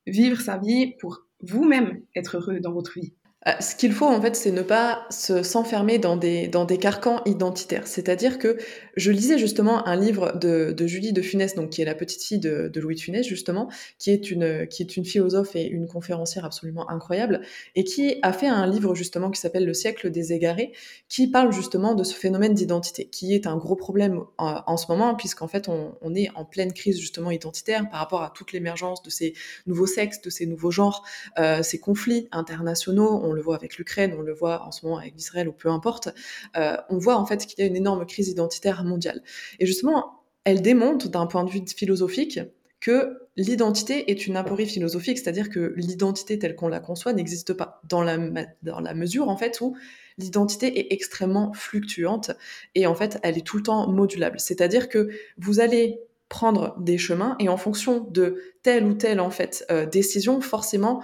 [0.07, 3.13] vivre sa vie pour vous-même être heureux dans votre vie.
[3.47, 7.23] Euh, ce qu'il faut en fait, c'est ne pas s'enfermer dans des dans des carcans
[7.25, 7.87] identitaires.
[7.87, 8.59] C'est-à-dire que
[8.97, 12.21] je lisais justement un livre de, de Julie de Funès, donc qui est la petite
[12.21, 15.87] fille de, Louis de Funès justement, qui est une qui est une philosophe et une
[15.87, 17.43] conférencière absolument incroyable,
[17.77, 20.73] et qui a fait un livre justement qui s'appelle Le siècle des égarés,
[21.09, 24.87] qui parle justement de ce phénomène d'identité, qui est un gros problème en, en ce
[24.89, 28.53] moment puisqu'en fait on, on, est en pleine crise justement identitaire par rapport à toute
[28.53, 29.35] l'émergence de ces
[29.67, 31.05] nouveaux sexes, de ces nouveaux genres,
[31.39, 34.99] euh, ces conflits internationaux on le voit avec l'Ukraine, on le voit en ce moment
[34.99, 36.09] avec Israël ou peu importe,
[36.57, 39.23] euh, on voit en fait qu'il y a une énorme crise identitaire mondiale.
[39.59, 42.41] Et justement, elle démontre d'un point de vue philosophique
[42.81, 47.81] que l'identité est une aporie philosophique, c'est-à-dire que l'identité telle qu'on la conçoit n'existe pas,
[47.89, 48.19] dans la,
[48.63, 49.77] dans la mesure en fait où
[50.17, 52.33] l'identité est extrêmement fluctuante
[52.75, 54.39] et en fait elle est tout le temps modulable.
[54.39, 59.31] C'est-à-dire que vous allez prendre des chemins et en fonction de telle ou telle en
[59.31, 61.03] fait euh, décision, forcément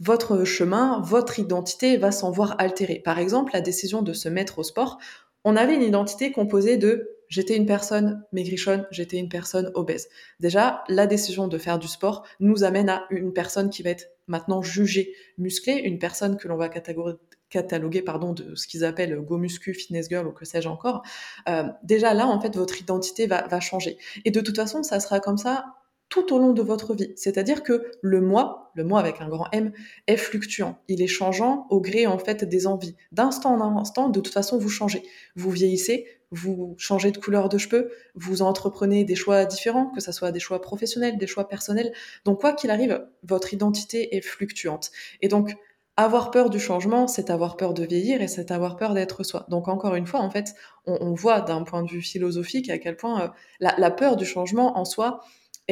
[0.00, 3.00] votre chemin, votre identité va s'en voir altérée.
[3.04, 4.98] Par exemple, la décision de se mettre au sport,
[5.44, 10.08] on avait une identité composée de j'étais une personne maigrichonne, j'étais une personne obèse.
[10.40, 14.08] Déjà, la décision de faire du sport nous amène à une personne qui va être
[14.26, 19.38] maintenant jugée musclée, une personne que l'on va cataloguer pardon, de ce qu'ils appellent go
[19.38, 21.02] muscu, fitness girl ou que sais-je encore.
[21.48, 23.98] Euh, déjà là, en fait, votre identité va, va changer.
[24.24, 25.79] Et de toute façon, ça sera comme ça
[26.10, 27.12] tout au long de votre vie.
[27.16, 29.72] C'est-à-dire que le moi, le moi avec un grand M,
[30.06, 30.76] est fluctuant.
[30.88, 32.96] Il est changeant au gré en fait des envies.
[33.12, 35.02] D'instant en instant, de toute façon, vous changez.
[35.36, 40.12] Vous vieillissez, vous changez de couleur de cheveux, vous entreprenez des choix différents, que ce
[40.12, 41.92] soit des choix professionnels, des choix personnels.
[42.24, 44.90] Donc quoi qu'il arrive, votre identité est fluctuante.
[45.22, 45.56] Et donc
[45.96, 49.46] avoir peur du changement, c'est avoir peur de vieillir et c'est avoir peur d'être soi.
[49.48, 50.54] Donc encore une fois, en fait,
[50.86, 53.28] on, voit d'un point de vue philosophique à quel point euh,
[53.60, 55.20] la, la, peur du changement en soi,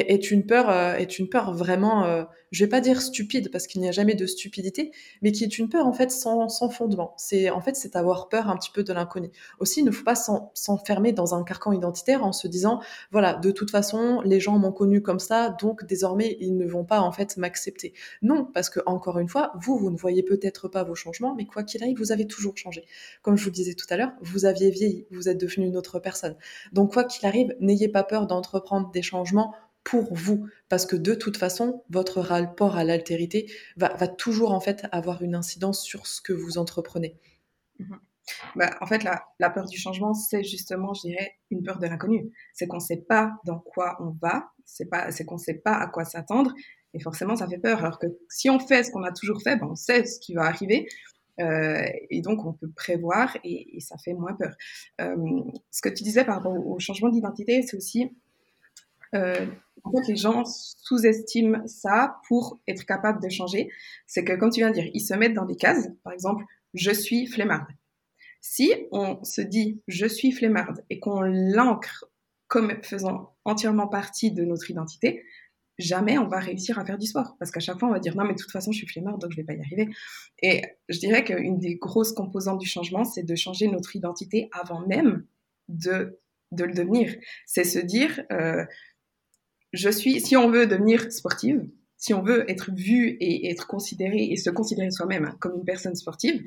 [0.01, 3.67] est une peur, euh, est une peur vraiment, euh, je vais pas dire stupide parce
[3.67, 6.69] qu'il n'y a jamais de stupidité, mais qui est une peur en fait sans, sans
[6.71, 7.15] fondement.
[7.17, 9.31] C'est en fait c'est avoir peur un petit peu de l'inconnu.
[9.61, 12.81] Aussi, il ne faut pas s'enfermer dans un carcan identitaire en se disant
[13.11, 16.85] voilà de toute façon les gens m'ont connu comme ça, donc désormais ils ne vont
[16.85, 17.93] pas en fait m'accepter.
[18.23, 21.47] Non, parce que encore une fois, vous vous ne voyez peut-être pas vos changements, mais
[21.47, 22.85] quoi qu'il arrive, vous avez toujours changé.
[23.23, 25.99] Comme je vous disais tout à l'heure, vous aviez vieilli, vous êtes devenu une autre
[25.99, 26.37] personne.
[26.73, 29.55] Donc quoi qu'il arrive, n'ayez pas peur d'entreprendre des changements
[29.89, 34.87] pour vous, parce que de toute façon, votre rapport à l'altérité va, toujours en fait
[34.93, 37.17] avoir une incidence sur ce que vous entreprenez.
[37.79, 37.99] Mhm.
[38.55, 42.31] Bah, en fait, la, peur du changement, c'est justement, je dirais, une peur de l'inconnu.
[42.53, 44.85] C'est qu'on ne sait pas dans quoi on va, c'est
[45.25, 46.53] qu'on ne sait pas à quoi s'attendre,
[46.93, 47.83] et forcément, ça fait peur.
[47.83, 50.35] Alors que si on fait ce qu'on a toujours fait, ben, on sait ce qui
[50.35, 50.87] va arriver,
[51.41, 54.55] euh, et donc on peut prévoir, et, ça fait moins peur.
[55.01, 55.17] Euh,
[55.71, 58.11] ce que tu disais par rapport au changement d'identité, c'est aussi
[59.15, 59.47] euh,
[59.85, 63.71] en fait, les gens sous-estiment ça pour être capables de changer.
[64.07, 65.89] C'est que, comme tu viens de dire, ils se mettent dans des cases.
[66.05, 66.45] Par exemple,
[66.75, 67.69] je suis flemmarde.
[68.41, 72.05] Si on se dit je suis flemmarde et qu'on l'ancre
[72.47, 75.25] comme faisant entièrement partie de notre identité,
[75.79, 77.37] jamais on va réussir à faire du sport.
[77.39, 79.19] Parce qu'à chaque fois, on va dire non, mais de toute façon, je suis flemmard,
[79.19, 79.89] donc je vais pas y arriver.
[80.43, 84.87] Et je dirais qu'une des grosses composantes du changement, c'est de changer notre identité avant
[84.87, 85.27] même
[85.69, 86.19] de,
[86.53, 87.15] de le devenir.
[87.47, 88.65] C'est se dire, euh,
[89.73, 94.25] je suis, si on veut devenir sportive, si on veut être vu et être considéré
[94.25, 96.43] et se considérer soi-même comme une personne sportive,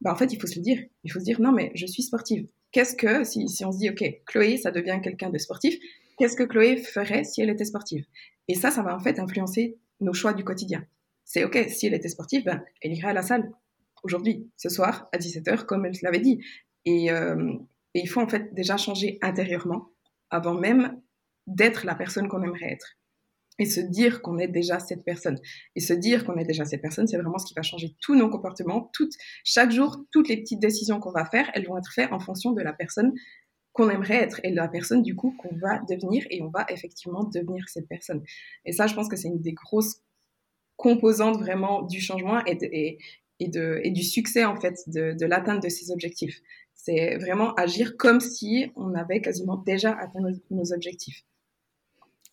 [0.00, 0.82] bah en fait, il faut se le dire.
[1.04, 2.46] Il faut se dire, non, mais je suis sportive.
[2.72, 5.76] Qu'est-ce que, si, si on se dit, OK, Chloé, ça devient quelqu'un de sportif,
[6.18, 8.04] qu'est-ce que Chloé ferait si elle était sportive?
[8.48, 10.84] Et ça, ça va en fait influencer nos choix du quotidien.
[11.24, 13.50] C'est OK, si elle était sportive, ben, elle irait à la salle
[14.02, 16.40] aujourd'hui, ce soir, à 17h, comme elle l'avait dit.
[16.84, 17.52] Et, euh,
[17.94, 19.88] et il faut en fait déjà changer intérieurement
[20.30, 21.00] avant même
[21.46, 22.96] d'être la personne qu'on aimerait être
[23.58, 25.38] et se dire qu'on est déjà cette personne.
[25.76, 28.16] Et se dire qu'on est déjà cette personne, c'est vraiment ce qui va changer tous
[28.16, 28.90] nos comportements.
[29.44, 32.52] Chaque jour, toutes les petites décisions qu'on va faire, elles vont être faites en fonction
[32.52, 33.12] de la personne
[33.72, 36.64] qu'on aimerait être et de la personne du coup qu'on va devenir et on va
[36.68, 38.22] effectivement devenir cette personne.
[38.64, 40.00] Et ça, je pense que c'est une des grosses
[40.76, 42.98] composantes vraiment du changement et,
[43.40, 46.40] du succès en fait de l'atteinte de ces objectifs.
[46.74, 51.24] C'est vraiment agir comme si on avait quasiment déjà atteint nos objectifs.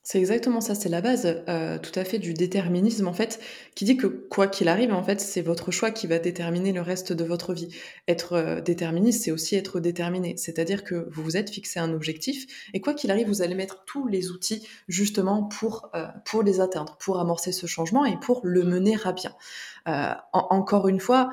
[0.03, 3.39] C'est exactement ça, c'est la base euh, tout à fait du déterminisme en fait,
[3.75, 6.81] qui dit que quoi qu'il arrive, en fait, c'est votre choix qui va déterminer le
[6.81, 7.67] reste de votre vie.
[8.07, 12.47] Être euh, déterministe, c'est aussi être déterminé, c'est-à-dire que vous vous êtes fixé un objectif
[12.73, 16.61] et quoi qu'il arrive, vous allez mettre tous les outils justement pour euh, pour les
[16.61, 19.35] atteindre, pour amorcer ce changement et pour le mener à bien.
[20.33, 21.29] encore une fois,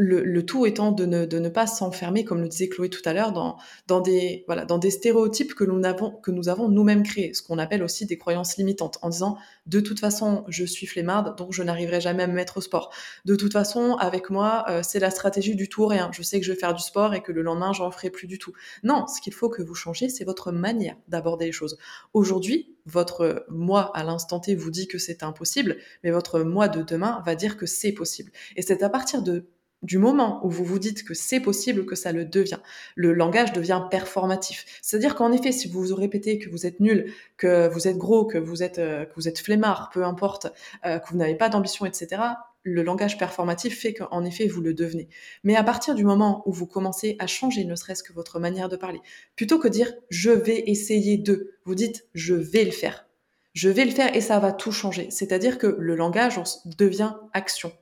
[0.00, 4.00] le, tout étant de ne, pas s'enfermer, comme le disait Chloé tout à l'heure, dans,
[4.00, 4.44] des,
[4.90, 9.36] stéréotypes que nous avons, nous-mêmes créés, ce qu'on appelle aussi des croyances limitantes, en disant
[9.66, 12.92] de toute façon, je suis flemmarde, donc je n'arriverai jamais à me mettre au sport.
[13.24, 16.10] De toute façon, avec moi, euh, c'est la stratégie du tout ou rien.
[16.12, 18.26] Je sais que je vais faire du sport et que le lendemain, j'en ferai plus
[18.26, 18.52] du tout.
[18.82, 21.78] Non, ce qu'il faut que vous changiez, c'est votre manière d'aborder les choses.
[22.14, 26.82] Aujourd'hui, votre moi à l'instant T vous dit que c'est impossible, mais votre moi de
[26.82, 28.32] demain va dire que c'est possible.
[28.56, 29.46] Et c'est à partir de
[29.82, 32.58] du moment où vous vous dites que c'est possible, que ça le devient.
[32.96, 34.66] Le langage devient performatif.
[34.82, 38.26] C'est-à-dire qu'en effet, si vous vous répétez que vous êtes nul, que vous êtes gros,
[38.26, 40.52] que vous êtes, euh, que vous êtes flemmard, peu importe,
[40.84, 42.22] euh, que vous n'avez pas d'ambition, etc.,
[42.62, 45.08] le langage performatif fait qu'en effet, vous le devenez.
[45.44, 48.68] Mais à partir du moment où vous commencez à changer ne serait-ce que votre manière
[48.68, 49.00] de parler,
[49.34, 53.06] plutôt que dire je vais essayer de, vous dites je vais le faire.
[53.54, 55.10] Je vais le faire et ça va tout changer.
[55.10, 57.72] C'est-à-dire que le langage devient action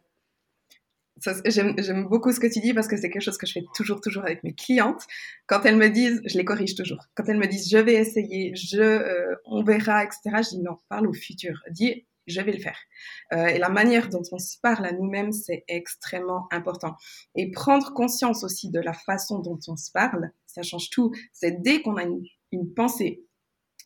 [1.47, 4.01] J'aime beaucoup ce que tu dis parce que c'est quelque chose que je fais toujours,
[4.01, 5.03] toujours avec mes clientes.
[5.47, 7.05] Quand elles me disent, je les corrige toujours.
[7.15, 10.21] Quand elles me disent, je vais essayer, je, euh, on verra, etc.
[10.27, 11.63] Je dis non, parle au futur.
[11.71, 12.79] Dis, je vais le faire.
[13.33, 16.95] Euh, et la manière dont on se parle à nous-mêmes, c'est extrêmement important.
[17.35, 21.13] Et prendre conscience aussi de la façon dont on se parle, ça change tout.
[21.33, 23.25] C'est dès qu'on a une, une pensée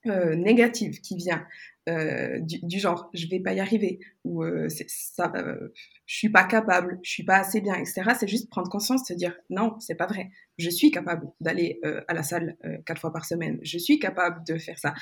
[0.07, 1.47] euh, négative qui vient
[1.89, 5.73] euh, du, du, genre je vais pas y arriver ou euh, ça euh,
[6.07, 9.13] je suis pas capable je suis pas assez bien etc c'est juste prendre conscience se
[9.15, 10.31] dire non c'est pas vrai.
[10.59, 13.59] Je suis capable d'aller euh, à la salle euh, quatre fois par semaine.
[13.63, 14.95] Je suis capable de faire ça.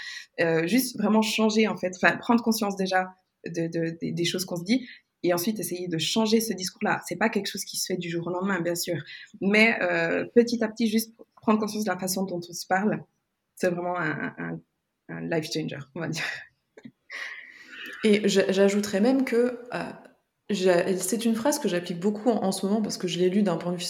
[0.66, 3.14] Juste vraiment changer en fait enfin prendre conscience déjà
[3.46, 4.86] de, de, de des choses qu'on se dit
[5.22, 7.02] et ensuite essayer de changer ce discours-là.
[7.06, 8.96] C'est pas quelque chose qui se fait du jour au lendemain, bien sûr,
[9.42, 9.78] mais
[10.34, 13.04] petit à petit, juste prendre conscience de la façon dont on se parle,
[13.56, 14.60] c'est vraiment un, un,
[15.20, 16.24] life changer, on va dire.
[18.04, 19.92] Et j'ajouterais même que euh,
[20.52, 23.56] c'est une phrase que j'applique beaucoup en, ce moment parce que je l'ai lu d'un
[23.56, 23.84] point de vue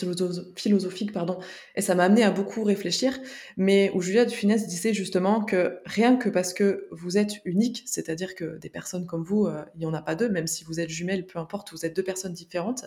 [0.56, 1.38] philosophique, pardon,
[1.74, 3.18] et ça m'a amené à beaucoup réfléchir.
[3.56, 7.82] Mais où Julia de Funès disait justement que rien que parce que vous êtes unique,
[7.86, 10.64] c'est-à-dire que des personnes comme vous, euh, il n'y en a pas deux, même si
[10.64, 12.86] vous êtes jumelles, peu importe, vous êtes deux personnes différentes,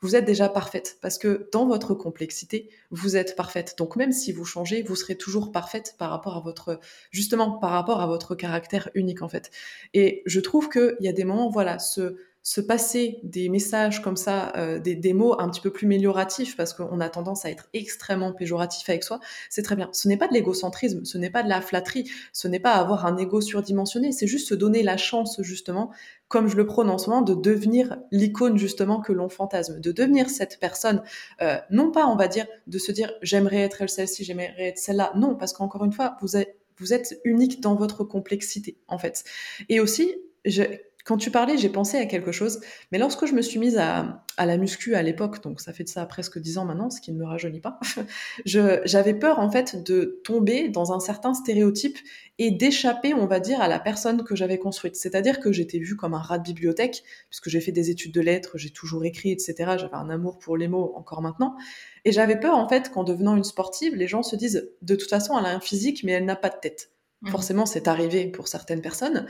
[0.00, 3.76] vous êtes déjà parfaite parce que dans votre complexité, vous êtes parfaite.
[3.78, 6.80] Donc même si vous changez, vous serez toujours parfaite par rapport à votre,
[7.12, 9.50] justement, par rapport à votre caractère unique en fait.
[9.94, 14.16] Et je trouve qu'il y a des moments, voilà, ce se passer des messages comme
[14.16, 17.50] ça, euh, des, des, mots un petit peu plus amélioratifs, parce qu'on a tendance à
[17.50, 19.88] être extrêmement péjoratif avec soi, c'est très bien.
[19.92, 23.06] Ce n'est pas de l'égocentrisme, ce n'est pas de la flatterie, ce n'est pas avoir
[23.06, 25.92] un ego surdimensionné, c'est juste se donner la chance, justement,
[26.26, 29.92] comme je le prône en ce moment, de devenir l'icône, justement, que l'on fantasme, de
[29.92, 31.02] devenir cette personne,
[31.42, 35.12] euh, non pas, on va dire, de se dire, j'aimerais être celle-ci, j'aimerais être celle-là,
[35.14, 39.22] non, parce qu'encore une fois, vous êtes, vous êtes unique dans votre complexité, en fait.
[39.68, 40.12] Et aussi,
[40.44, 40.62] je,
[41.04, 42.60] quand tu parlais, j'ai pensé à quelque chose,
[42.90, 45.84] mais lorsque je me suis mise à, à la muscu à l'époque, donc ça fait
[45.84, 47.80] de ça presque dix ans maintenant, ce qui ne me rajeunit pas,
[48.44, 51.98] j'avais peur en fait de tomber dans un certain stéréotype
[52.38, 54.96] et d'échapper, on va dire, à la personne que j'avais construite.
[54.96, 58.20] C'est-à-dire que j'étais vue comme un rat de bibliothèque, puisque j'ai fait des études de
[58.20, 59.54] lettres, j'ai toujours écrit, etc.
[59.78, 61.56] J'avais un amour pour les mots encore maintenant.
[62.04, 65.10] Et j'avais peur en fait qu'en devenant une sportive, les gens se disent, de toute
[65.10, 66.90] façon, elle a un physique, mais elle n'a pas de tête.
[67.22, 67.30] Mmh.
[67.30, 69.26] Forcément, c'est arrivé pour certaines personnes.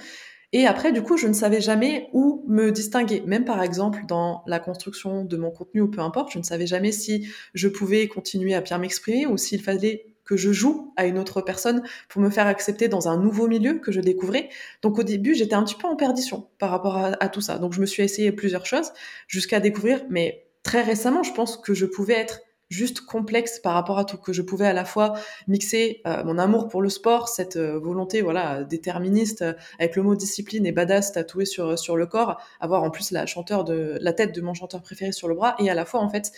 [0.53, 3.23] Et après, du coup, je ne savais jamais où me distinguer.
[3.27, 6.67] Même par exemple, dans la construction de mon contenu ou peu importe, je ne savais
[6.67, 11.07] jamais si je pouvais continuer à bien m'exprimer ou s'il fallait que je joue à
[11.07, 14.51] une autre personne pour me faire accepter dans un nouveau milieu que je découvrais.
[14.83, 17.59] Donc au début, j'étais un petit peu en perdition par rapport à, à tout ça.
[17.59, 18.93] Donc je me suis essayé plusieurs choses
[19.29, 22.41] jusqu'à découvrir, mais très récemment, je pense que je pouvais être
[22.73, 25.15] juste complexe par rapport à tout, que je pouvais à la fois
[25.47, 30.03] mixer euh, mon amour pour le sport, cette euh, volonté voilà déterministe euh, avec le
[30.03, 33.99] mot discipline et badass tatoué sur sur le corps, avoir en plus la chanteur de
[34.01, 36.33] la tête de mon chanteur préféré sur le bras et à la fois en fait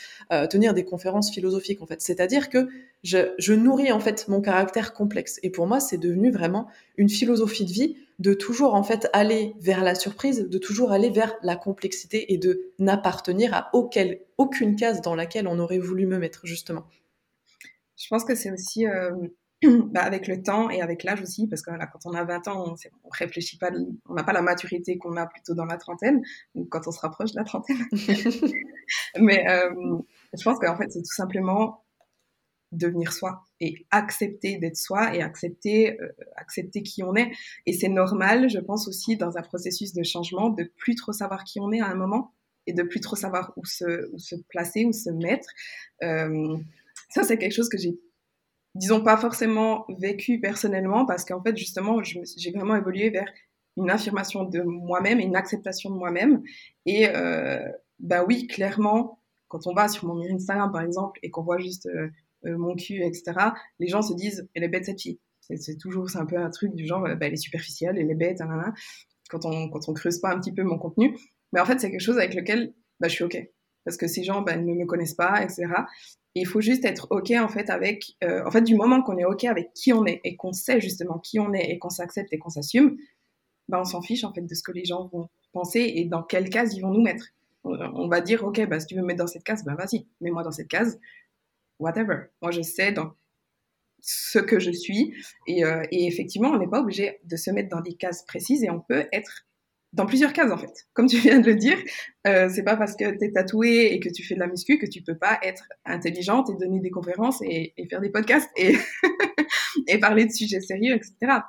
[0.51, 2.69] tenir des conférences philosophiques en fait, c'est-à-dire que
[3.03, 5.39] je, je nourris en fait mon caractère complexe.
[5.43, 9.55] Et pour moi c'est devenu vraiment une philosophie de vie de toujours en fait aller
[9.61, 14.77] vers la surprise, de toujours aller vers la complexité et de n'appartenir à auquel, aucune
[14.77, 16.85] case dans laquelle on aurait voulu me mettre justement.
[17.97, 19.11] Je pense que c'est aussi euh,
[19.63, 22.65] bah, avec le temps et avec l'âge aussi, parce que quand on a 20 ans,
[22.67, 22.75] on,
[23.05, 23.71] on réfléchit pas,
[24.09, 26.23] on n'a pas la maturité qu'on a plutôt dans la trentaine,
[26.55, 27.79] ou quand on se rapproche de la trentaine.
[29.19, 29.99] Mais euh,
[30.37, 31.84] je pense qu'en fait, c'est tout simplement
[32.77, 37.31] devenir soi et accepter d'être soi et accepter euh, accepter qui on est.
[37.67, 41.45] Et c'est normal je pense aussi dans un processus de changement de plus trop savoir
[41.45, 42.33] qui on est à un moment
[42.67, 45.49] et de plus trop savoir où se, où se placer où se mettre.
[46.03, 46.57] Euh,
[47.11, 47.99] ça c'est quelque chose que j'ai
[48.75, 53.29] disons pas forcément vécu personnellement parce qu'en fait justement j'ai vraiment évolué vers
[53.77, 56.43] une affirmation de moi-même et une acceptation de moi-même.
[56.87, 57.69] Et euh,
[58.01, 61.87] bah oui clairement quand on va sur mon Instagram par exemple et qu'on voit juste
[61.87, 62.09] euh,
[62.45, 63.33] mon cul, etc.,
[63.79, 65.19] les gens se disent, elle est bête cette fille.
[65.41, 68.15] C'est toujours, c'est un peu un truc du genre, bah, elle est superficielle, elle est
[68.15, 68.41] bête,
[69.29, 71.17] quand on, quand on creuse pas un petit peu mon contenu.
[71.53, 73.39] Mais en fait, c'est quelque chose avec lequel bah, je suis OK.
[73.85, 75.67] Parce que ces gens bah, ne me connaissent pas, etc.
[76.35, 79.19] Et il faut juste être OK, en fait, avec, euh, en fait, du moment qu'on
[79.19, 81.91] est OK avec qui on est et qu'on sait justement qui on est et qu'on
[81.91, 82.97] s'accepte et qu'on s'assume,
[83.69, 86.23] bah, on s'en fiche, en fait, de ce que les gens vont penser et dans
[86.23, 87.27] quelle case ils vont nous mettre.
[87.63, 90.07] On va dire, OK, bah, si tu veux me mettre dans cette case, ben vas-y,
[90.21, 90.99] mets-moi dans cette case
[91.85, 92.27] whatever.
[92.43, 93.13] Moi, je sais dans
[94.01, 95.15] ce que je suis.
[95.47, 98.65] Et, euh, et effectivement, on n'est pas obligé de se mettre dans des cases précises
[98.65, 99.47] et on peut être
[99.95, 100.89] dans plusieurs cases, en fait.
[100.93, 101.79] Comme tu viens de le dire,
[102.27, 104.79] euh, c'est pas parce que tu es tatoué et que tu fais de la muscu
[104.79, 108.77] que tu peux pas être intelligente et donner des conférences et, faire des podcasts et,
[110.01, 111.41] parler de sujets sérieux, etc.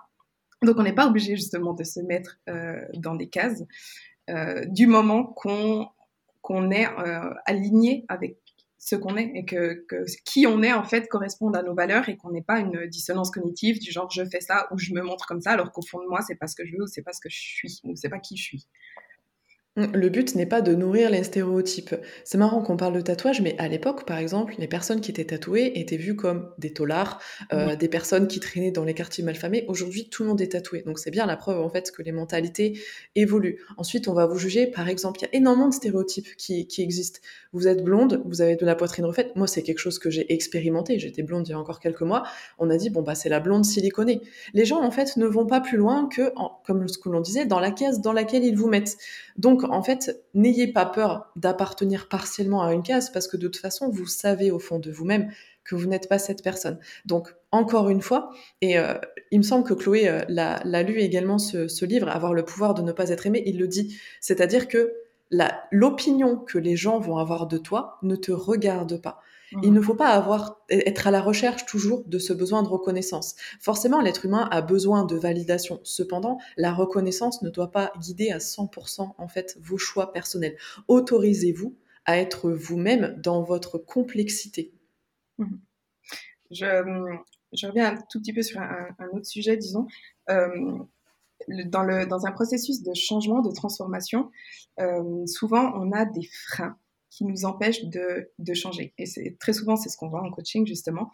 [0.61, 3.63] Donc, on n'est pas obligé justement de se mettre euh, dans des cases
[4.29, 5.87] euh, du moment qu'on
[6.41, 6.85] qu'on est
[7.47, 8.37] aligné avec
[8.85, 9.83] ce qu'on est et que,
[10.25, 13.31] qui on est en fait corresponde à nos valeurs et qu'on n'ait pas une dissonance
[13.31, 15.99] cognitive du genre je fais ça ou je me montre comme ça alors qu'au fond
[16.03, 17.81] de moi c'est pas ce que je veux ou c'est pas ce que je suis
[17.83, 18.67] ou c'est pas qui je suis.
[19.77, 21.95] Le but n'est pas de nourrir les stéréotypes.
[22.23, 25.25] C'est marrant qu'on parle de tatouage, mais à l'époque, par exemple, les personnes qui étaient
[25.25, 27.19] tatouées étaient vues comme des taulards,
[27.51, 29.65] euh, des personnes qui traînaient dans les quartiers malfamés.
[29.67, 30.83] Aujourd'hui, tout le monde est tatoué.
[30.83, 32.79] Donc c'est bien la preuve, en fait, que les mentalités
[33.15, 33.65] évoluent.
[33.75, 36.81] Ensuite, on va vous juger, par exemple, il y a énormément de stéréotypes qui, qui
[36.81, 37.19] existent.
[37.51, 39.35] Vous êtes blonde, vous avez de la poitrine refaite.
[39.35, 40.99] Moi, c'est quelque chose que j'ai expérimenté.
[40.99, 42.23] J'étais blonde il y a encore quelques mois.
[42.59, 44.21] On a dit, bon, bah, c'est la blonde siliconée.
[44.53, 46.31] Les gens, en fait, ne vont pas plus loin que,
[46.65, 48.97] comme ce que l'on disait, dans la case dans laquelle ils vous mettent.
[49.37, 53.61] Donc, en fait, n'ayez pas peur d'appartenir partiellement à une case parce que de toute
[53.61, 55.31] façon, vous savez au fond de vous-même
[55.63, 56.79] que vous n'êtes pas cette personne.
[57.05, 58.29] Donc, encore une fois,
[58.61, 58.93] et euh,
[59.31, 62.81] il me semble que Chloé euh, l'a lu également ce, livre, Avoir le pouvoir de
[62.81, 63.97] ne pas être aimé, il le dit.
[64.21, 64.93] C'est-à-dire que
[65.71, 69.19] l'opinion que les gens vont avoir de toi ne te regarde pas.
[69.63, 73.35] Il ne faut pas avoir, être à la recherche toujours de ce besoin de reconnaissance.
[73.59, 75.79] Forcément, l'être humain a besoin de validation.
[75.83, 80.57] Cependant, la reconnaissance ne doit pas guider à 100% en fait vos choix personnels.
[80.87, 84.73] Autorisez-vous à être vous-même dans votre complexité.
[85.37, 85.55] Mmh.
[86.51, 89.87] Je, reviens un tout petit peu sur un, autre sujet, disons.
[90.29, 90.77] Euh,
[91.65, 94.31] dans, le, dans un processus de changement, de transformation,
[94.79, 96.77] euh, souvent on a des freins
[97.15, 98.93] qui nous empêche de, de changer.
[98.97, 101.09] Et c'est très souvent, c'est ce qu'on voit en coaching, justement.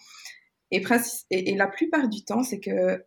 [0.72, 0.84] Et,
[1.30, 3.04] et, la plupart du temps, c'est que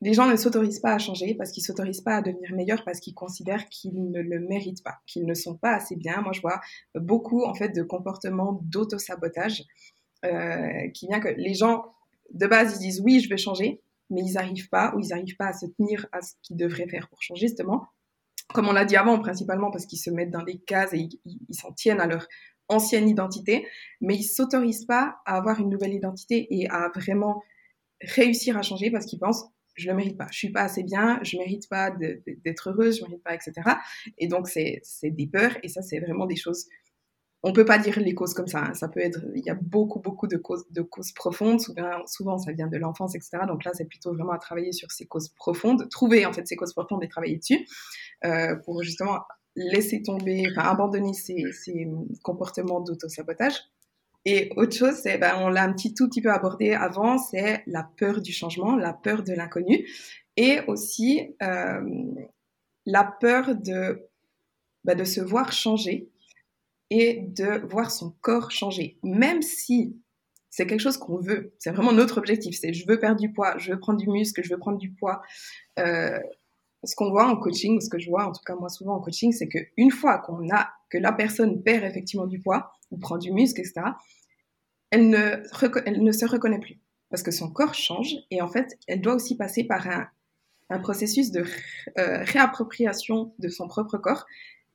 [0.00, 3.00] les gens ne s'autorisent pas à changer parce qu'ils s'autorisent pas à devenir meilleurs parce
[3.00, 6.20] qu'ils considèrent qu'ils ne le méritent pas, qu'ils ne sont pas assez bien.
[6.20, 6.60] Moi, je vois
[6.94, 9.64] beaucoup, en fait, de comportements d'auto-sabotage
[10.24, 11.86] euh, qui vient que les gens,
[12.32, 15.36] de base, ils disent oui, je vais changer, mais ils n'arrivent pas ou ils n'arrivent
[15.36, 17.88] pas à se tenir à ce qu'ils devraient faire pour changer, justement
[18.52, 21.54] comme on l'a dit avant, principalement parce qu'ils se mettent dans des cases et ils
[21.54, 22.26] s'en tiennent à leur
[22.68, 23.66] ancienne identité,
[24.00, 27.42] mais ils s'autorisent pas à avoir une nouvelle identité et à vraiment
[28.00, 29.46] réussir à changer parce qu'ils pensent
[29.76, 33.04] je le mérite pas, je suis pas assez bien, je mérite pas d'être heureuse, je
[33.04, 33.52] mérite pas, etc.
[34.18, 36.66] Et donc c'est des peurs et ça c'est vraiment des choses
[37.42, 38.64] on peut pas dire les causes comme ça.
[38.66, 38.74] Hein.
[38.74, 41.60] Ça peut être, il y a beaucoup, beaucoup de causes, de causes profondes.
[42.06, 43.38] Souvent, ça vient de l'enfance, etc.
[43.46, 46.56] Donc là, c'est plutôt vraiment à travailler sur ces causes profondes, trouver en fait ces
[46.56, 47.66] causes profondes et travailler dessus
[48.24, 49.20] euh, pour justement
[49.56, 51.88] laisser tomber, enfin, abandonner ces, ces
[52.22, 53.54] comportements d'auto-sabotage.
[54.26, 57.62] Et autre chose, c'est, ben, on l'a un petit tout petit peu abordé avant, c'est
[57.66, 59.88] la peur du changement, la peur de l'inconnu,
[60.36, 61.80] et aussi euh,
[62.84, 64.06] la peur de,
[64.84, 66.10] ben, de se voir changer
[66.90, 68.98] et de voir son corps changer.
[69.02, 69.96] Même si
[70.50, 73.56] c'est quelque chose qu'on veut, c'est vraiment notre objectif, c'est je veux perdre du poids,
[73.58, 75.22] je veux prendre du muscle, je veux prendre du poids.
[75.78, 76.18] Euh,
[76.82, 79.00] ce qu'on voit en coaching, ce que je vois en tout cas moi souvent en
[79.00, 83.18] coaching, c'est qu'une fois qu'on a, que la personne perd effectivement du poids, ou prend
[83.18, 83.82] du muscle, etc.,
[84.90, 86.80] elle ne, se reconnaît plus.
[87.10, 90.08] Parce que son corps change, et en fait, elle doit aussi passer par un,
[90.68, 91.44] un processus de
[91.98, 94.26] euh, réappropriation de son propre corps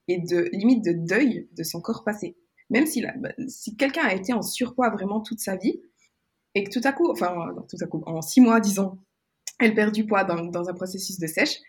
[0.08, 2.38] et de limite de deuil de son corps passé.
[2.70, 5.82] Même si, bah, si quelqu'un a été en surpoids vraiment toute sa vie
[6.56, 7.36] et que tout à coup, enfin
[7.70, 8.98] tout à coup, en six mois, disons,
[9.60, 11.60] elle perd du poids dans, dans un processus de sèche,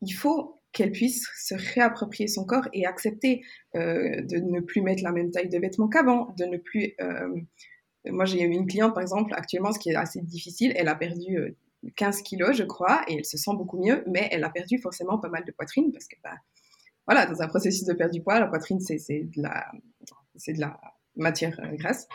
[0.00, 3.42] il faut qu'elle puisse se réapproprier son corps et accepter
[3.76, 6.94] euh, de ne plus mettre la même taille de vêtements qu'avant, de ne plus...
[7.00, 7.40] Euh,
[8.06, 11.56] moi, j'ai une cliente, par exemple, actuellement, ce qui est assez difficile, elle a perdu
[11.96, 14.78] 15 euh, kilos, je crois, et elle se sent beaucoup mieux, mais elle a perdu
[14.78, 16.36] forcément pas mal de poitrine parce que bah,
[17.06, 19.70] voilà, dans un processus de perte du poids, la poitrine, c'est de la,
[20.36, 20.78] c'est de la
[21.16, 22.08] matière euh, grasse,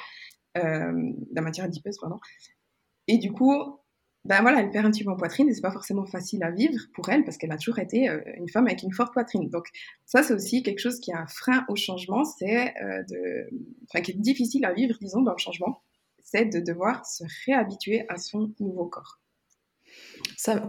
[0.58, 2.20] euh, de la matière adipeuse, pardon.
[3.08, 3.80] Et du coup,
[4.26, 6.52] ben voilà, elle perd un petit peu en poitrine et c'est pas forcément facile à
[6.52, 9.50] vivre pour elle parce qu'elle a toujours été euh, une femme avec une forte poitrine.
[9.50, 9.68] Donc
[10.06, 12.74] ça, c'est aussi quelque chose qui est un frein au changement, c'est
[13.10, 13.50] de,
[13.88, 15.82] enfin, qui est difficile à vivre, disons, dans le changement,
[16.22, 19.19] c'est de devoir se réhabituer à son nouveau corps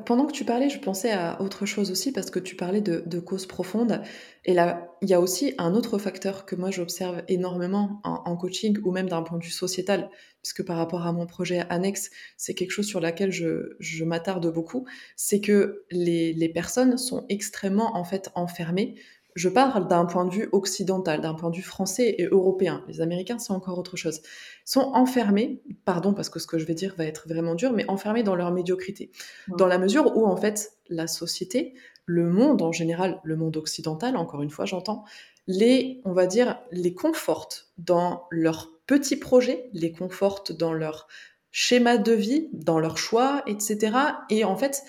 [0.05, 3.20] pendant que tu parlais, je pensais à autre chose aussi parce que tu parlais de,
[3.20, 4.03] causes profondes.
[4.44, 8.78] Et là, il y a aussi un autre facteur que moi j'observe énormément en, coaching
[8.84, 10.11] ou même d'un point de vue sociétal,
[10.42, 14.86] puisque par rapport à mon projet annexe, c'est quelque chose sur lequel je, m'attarde beaucoup.
[15.16, 18.96] C'est que les, les personnes sont extrêmement en fait enfermées
[19.41, 22.84] je parle d'un point de vue occidental, d'un point de vue français et européen.
[22.88, 24.20] Les Américains, c'est encore autre chose.
[24.66, 27.88] Sont enfermés, pardon parce que ce que je vais dire va être vraiment dur, mais
[27.88, 29.11] enfermés dans leur médiocrité.
[29.57, 31.72] Dans la mesure où, en fait, la société,
[32.05, 35.05] le monde en général, le monde occidental, encore une fois, j'entends,
[35.47, 41.09] les, on va dire, les conforte dans leurs petits projets, les conforte dans leur
[41.51, 43.97] schéma de vie, dans leurs choix, etc.
[44.28, 44.82] Et en fait,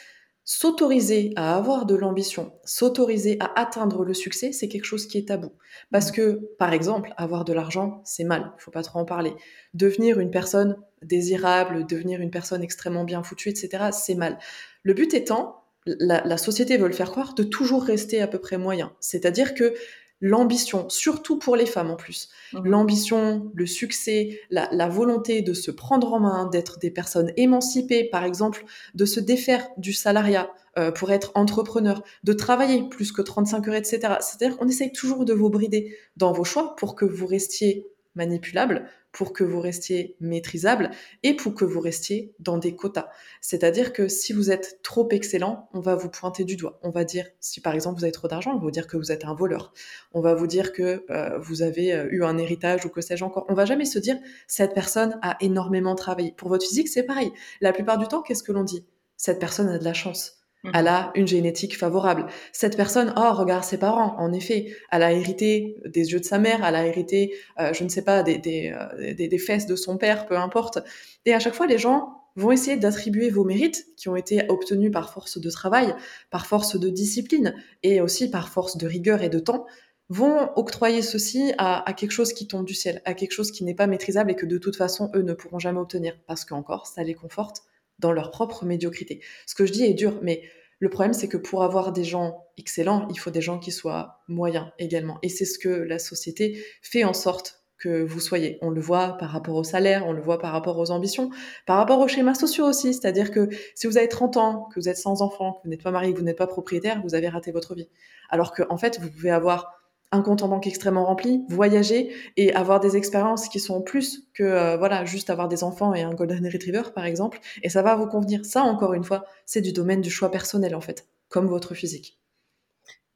[0.44, 5.28] S'autoriser à avoir de l'ambition, s'autoriser à atteindre le succès, c'est quelque chose qui est
[5.28, 5.52] tabou.
[5.92, 6.16] Parce mmh.
[6.16, 9.34] que, par exemple, avoir de l'argent, c'est mal, il faut pas trop en parler.
[9.76, 14.39] Devenir une personne désirable, devenir une personne extrêmement bien foutue, etc., c'est mal.
[14.84, 18.39] Le but étant, la, la, société veut le faire croire, de toujours rester à peu
[18.39, 18.94] près moyen.
[19.00, 19.74] C'est-à-dire que
[20.22, 22.66] l'ambition, surtout pour les femmes en plus, mhm.
[22.66, 28.24] l'ambition, le succès, la, volonté de se prendre en main, d'être des personnes émancipées, par
[28.24, 28.64] exemple,
[28.94, 33.76] de se défaire du salariat euh, pour être entrepreneur, de travailler plus que 35 heures,
[33.76, 34.00] etc.
[34.20, 38.88] C'est-à-dire qu'on essaye toujours de vous brider dans vos choix pour que vous restiez manipulable,
[39.12, 40.91] pour que vous restiez maîtrisable
[41.24, 43.09] et pour que vous restiez dans des quotas.
[43.41, 46.80] C'est-à-dire que si vous êtes trop excellent, on va vous pointer du doigt.
[46.84, 48.97] On va dire, si par exemple vous avez trop d'argent, on va vous dire que
[48.97, 49.74] vous êtes un voleur.
[50.14, 53.24] On va vous dire que euh, vous avez euh, eu un héritage ou que sais-je
[53.24, 53.45] encore.
[53.49, 56.34] On va jamais se dire, cette personne a énormément travaillé.
[56.38, 57.32] Pour votre physique, c'est pareil.
[57.59, 58.86] La plupart du temps, qu'est-ce que l'on dit?
[59.18, 60.41] Cette personne a de la chance.
[60.74, 62.28] Elle a une génétique favorable.
[62.51, 64.16] Cette personne, oh, regarde ses parents.
[64.20, 67.84] En effet, elle a hérité des yeux de sa mère, elle a hérité, euh, je
[67.84, 68.39] ne sais pas, des,
[68.72, 70.78] euh, des, des, fesses de son père, peu importe.
[71.26, 74.91] Et à chaque fois, les gens vont essayer d'attribuer vos mérites qui ont été obtenus
[74.91, 75.95] par force de travail,
[76.30, 79.66] par force de discipline et aussi par force de rigueur et de temps,
[80.09, 83.64] vont octroyer ceci à, à quelque chose qui tombe du ciel, à quelque chose qui
[83.64, 86.86] n'est pas maîtrisable et que de toute façon, eux ne pourront jamais obtenir parce qu'encore,
[86.86, 87.64] ça les conforte
[88.02, 89.22] dans leur propre médiocrité.
[89.45, 90.41] Ce que je dis est dur, mais
[90.80, 94.24] le problème, c'est que pour avoir des gens excellents, il faut des gens qui soient
[94.28, 95.20] moyens également.
[95.22, 98.58] Et c'est ce que la société fait en sorte que vous soyez.
[98.62, 101.30] On le voit par rapport au salaire, on le voit par rapport aux ambitions,
[101.66, 102.93] par rapport aux schémas sociaux aussi.
[102.93, 105.84] C'est-à-dire que si vous avez 30 ans, que vous êtes sans enfant, que vous n'êtes
[105.84, 107.89] pas marié, que vous n'êtes pas propriétaire, vous avez raté votre vie.
[108.30, 109.81] Alors qu'en en fait, vous pouvez avoir
[110.12, 114.43] un compte en banque extrêmement rempli, voyager et avoir des expériences qui sont plus que
[114.43, 117.95] euh, voilà juste avoir des enfants et un golden retriever par exemple et ça va
[117.95, 118.45] vous convenir.
[118.45, 122.20] Ça encore une fois, c'est du domaine du choix personnel en fait, comme votre physique.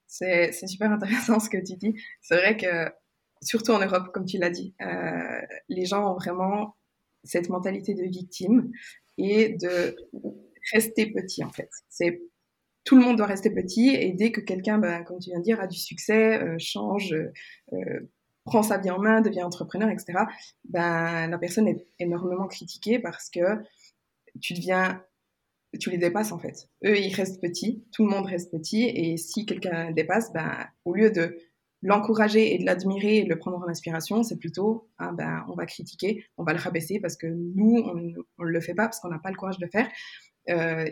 [0.08, 1.96] C'est super intéressant ce que tu dis.
[2.22, 2.90] C'est vrai que
[3.42, 6.76] surtout en Europe, comme tu l'as dit, euh, les gens ont vraiment
[7.26, 8.72] cette mentalité de victime
[9.18, 9.96] et de
[10.74, 11.70] rester petit en fait.
[11.90, 12.22] C'est
[12.86, 15.44] tout le monde doit rester petit et dès que quelqu'un, ben, comme tu viens de
[15.44, 17.14] dire, a du succès, euh, change,
[17.74, 18.00] euh,
[18.46, 20.20] prend sa vie en main, devient entrepreneur, etc.,
[20.70, 23.42] ben, la personne est énormément critiquée parce que
[24.40, 25.04] tu deviens,
[25.80, 26.70] tu les dépasses en fait.
[26.86, 30.94] Eux, ils restent petits, tout le monde reste petit, et si quelqu'un dépasse, ben, au
[30.94, 31.38] lieu de
[31.82, 35.56] l'encourager et de l'admirer et de le prendre en inspiration, c'est plutôt, ah ben, on
[35.56, 37.84] va critiquer, on va le rabaisser parce que nous,
[38.38, 39.88] on ne le fait pas parce qu'on n'a pas le courage de le faire.
[40.50, 40.86] Euh,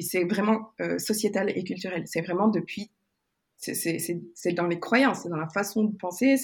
[0.00, 2.04] c'est vraiment euh, sociétal et culturel.
[2.06, 2.90] C'est vraiment depuis
[3.72, 6.36] c'est dans les croyances, c'est dans la façon de penser.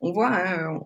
[0.00, 0.80] On voit hein,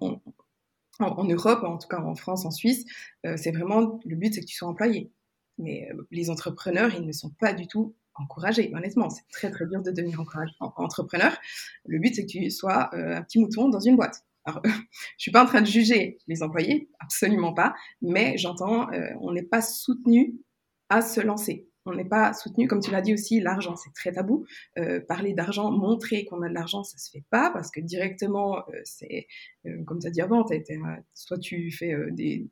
[0.99, 2.85] en, Europe, en tout cas en France, en Suisse,
[3.27, 5.11] euh, c'est vraiment le but, c'est que tu sois employé.
[5.59, 8.71] Mais euh, les entrepreneurs, ils ne sont pas du tout encouragés.
[8.75, 10.23] Honnêtement, c'est très très dur de devenir
[10.61, 11.33] entrepreneur.
[11.87, 14.25] Le but, c'est que tu sois euh, un petit mouton dans une boîte.
[14.45, 18.89] Alors, je suis pas en train de juger les employés, absolument pas, mais j'entends,
[19.21, 20.35] on n'est pas soutenu
[20.91, 22.67] à se lancer on n'est pas soutenu.
[22.67, 24.45] Comme tu l'as dit aussi, l'argent, c'est très tabou.
[24.79, 28.59] Euh, parler d'argent, montrer qu'on a de l'argent, ça se fait pas parce que directement,
[28.59, 29.27] euh, c'est,
[29.67, 30.47] euh, comme tu as dit avant,
[31.15, 32.49] soit tu fais des,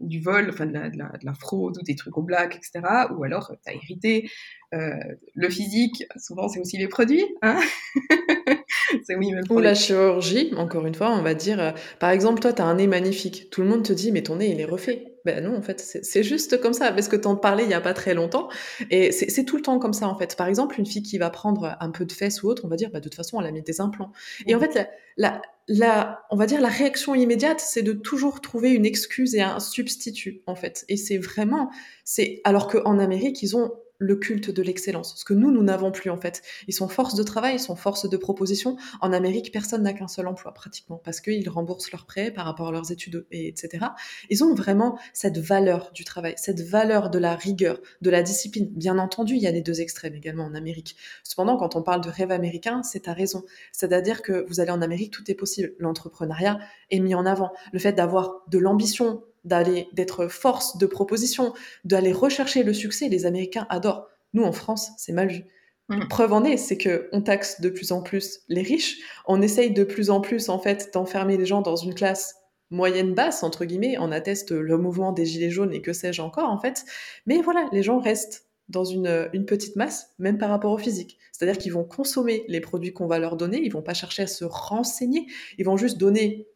[0.00, 2.80] du vol, enfin de la, fraude ou des trucs au black, etc.
[3.16, 4.28] Ou alors tu as hérité.
[4.72, 7.24] le physique, souvent c'est aussi les produits.
[7.40, 7.60] Hein
[9.04, 12.60] c'est oui, Ou la chirurgie, encore une fois, on va dire, par exemple, toi, tu
[12.60, 13.48] as un nez magnifique.
[13.50, 15.11] Tout le monde te dit, mais ton nez, il est refait.
[15.24, 17.80] Ben non, en fait, c'est juste comme ça, parce que t'en parlais il y a
[17.80, 18.48] pas très longtemps,
[18.90, 20.36] et c'est tout le temps comme ça, en fait.
[20.36, 22.76] Par exemple, une fille qui va prendre un peu de fesses ou autre, on va
[22.76, 24.12] dire, bah, de toute façon, elle a mis des implants.
[24.46, 28.70] Et en fait, la, la, on va dire, la réaction immédiate, c'est de toujours trouver
[28.70, 30.84] une excuse et un substitut, en fait.
[30.88, 31.70] Et c'est vraiment,
[32.04, 33.72] c'est, alors qu'en Amérique, ils ont
[34.02, 36.42] le culte de l'excellence, ce que nous, nous n'avons plus en fait.
[36.66, 38.76] Ils sont force de travail, ils sont force de proposition.
[39.00, 42.68] En Amérique, personne n'a qu'un seul emploi pratiquement, parce qu'ils remboursent leurs prêts par rapport
[42.68, 43.86] à leurs études, et etc.
[44.28, 48.68] Ils ont vraiment cette valeur du travail, cette valeur de la rigueur, de la discipline.
[48.72, 50.96] Bien entendu, il y a les deux extrêmes également en Amérique.
[51.22, 53.44] Cependant, quand on parle de rêve américain, c'est à raison.
[53.72, 55.74] C'est-à-dire que vous allez en Amérique, tout est possible.
[55.78, 56.58] L'entrepreneuriat
[56.90, 57.52] est mis en avant.
[57.72, 61.52] Le fait d'avoir de l'ambition, d'aller d'être force de proposition,
[61.84, 63.08] d'aller rechercher le succès.
[63.08, 64.08] Les Américains adorent.
[64.34, 65.44] Nous en France, c'est mal vu.
[65.88, 66.08] Mmh.
[66.08, 68.98] Preuve en est, c'est que on taxe de plus en plus les riches.
[69.26, 72.36] On essaye de plus en plus en fait d'enfermer les gens dans une classe
[72.70, 73.96] moyenne basse entre guillemets.
[73.98, 76.84] On atteste le mouvement des gilets jaunes et que sais-je encore en fait.
[77.26, 81.18] Mais voilà, les gens restent dans une, une petite masse, même par rapport au physique.
[81.32, 84.26] C'est-à-dire qu'ils vont consommer les produits qu'on va leur donner, ils vont pas chercher à
[84.26, 85.26] se renseigner,
[85.58, 86.46] ils vont juste donner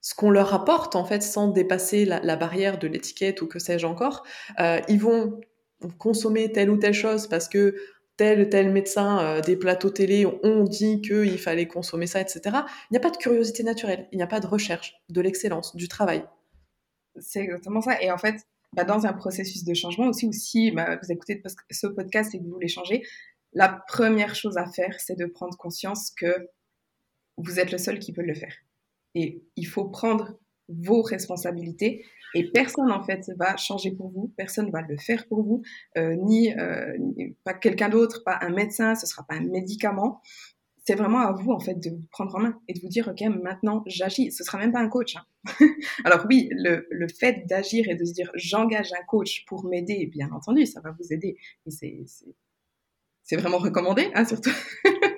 [0.00, 3.86] ce qu'on leur apporte en fait sans dépasser la, barrière de l'étiquette ou que sais-je
[3.86, 4.24] encore.
[4.58, 5.40] Euh, ils vont
[5.98, 7.74] consommer telle ou telle chose parce que
[8.16, 12.40] tel ou tel médecin euh, des plateaux télé ont dit qu'il fallait consommer ça, etc.
[12.90, 15.74] Il n'y a pas de curiosité naturelle, il n'y a pas de recherche, de l'excellence,
[15.74, 16.24] du travail.
[17.18, 18.00] C'est exactement ça.
[18.02, 18.36] Et en fait,
[18.74, 22.38] bah, dans un processus de changement aussi, ou si bah, vous écoutez ce podcast et
[22.38, 23.02] que vous voulez changer,
[23.52, 26.48] la première chose à faire, c'est de prendre conscience que
[27.36, 28.54] vous êtes le seul qui peut le faire.
[29.14, 30.38] Et il faut prendre
[30.68, 32.04] vos responsabilités
[32.34, 35.62] et personne en fait va changer pour vous, personne va le faire pour vous,
[35.98, 36.96] euh, ni, euh,
[37.44, 40.20] pas quelqu'un d'autre, pas un médecin, ce sera pas un médicament.
[40.84, 43.08] C'est vraiment à vous en fait de vous prendre en main et de vous dire
[43.08, 44.32] ok maintenant j'agis.
[44.32, 45.16] Ce sera même pas un coach.
[45.16, 45.24] Hein.
[46.04, 50.06] Alors oui, le, le fait d'agir et de se dire j'engage un coach pour m'aider,
[50.06, 51.36] bien entendu, ça va vous aider.
[51.66, 52.04] Et c'est
[53.22, 54.50] c'est vraiment recommandé, hein, surtout.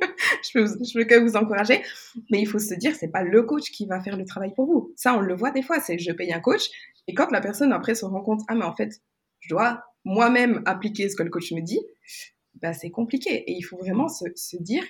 [0.53, 1.83] je, peux, je peux que vous encourager.
[2.31, 4.67] Mais il faut se dire, c'est pas le coach qui va faire le travail pour
[4.67, 4.93] vous.
[4.97, 5.81] Ça, on le voit des fois.
[5.81, 6.69] C'est je paye un coach.
[7.09, 9.01] Et quand la personne après se rend compte, ah, mais en fait,
[9.41, 11.81] je dois moi-même appliquer ce que le coach me dit,
[12.55, 13.51] bah, c'est compliqué.
[13.51, 14.25] Et il faut vraiment se,
[14.59, 14.85] dire,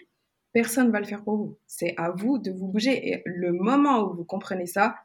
[0.52, 1.58] personne va le faire pour vous.
[1.66, 3.08] C'est à vous de vous bouger.
[3.08, 4.96] Et le moment où vous comprenez ça,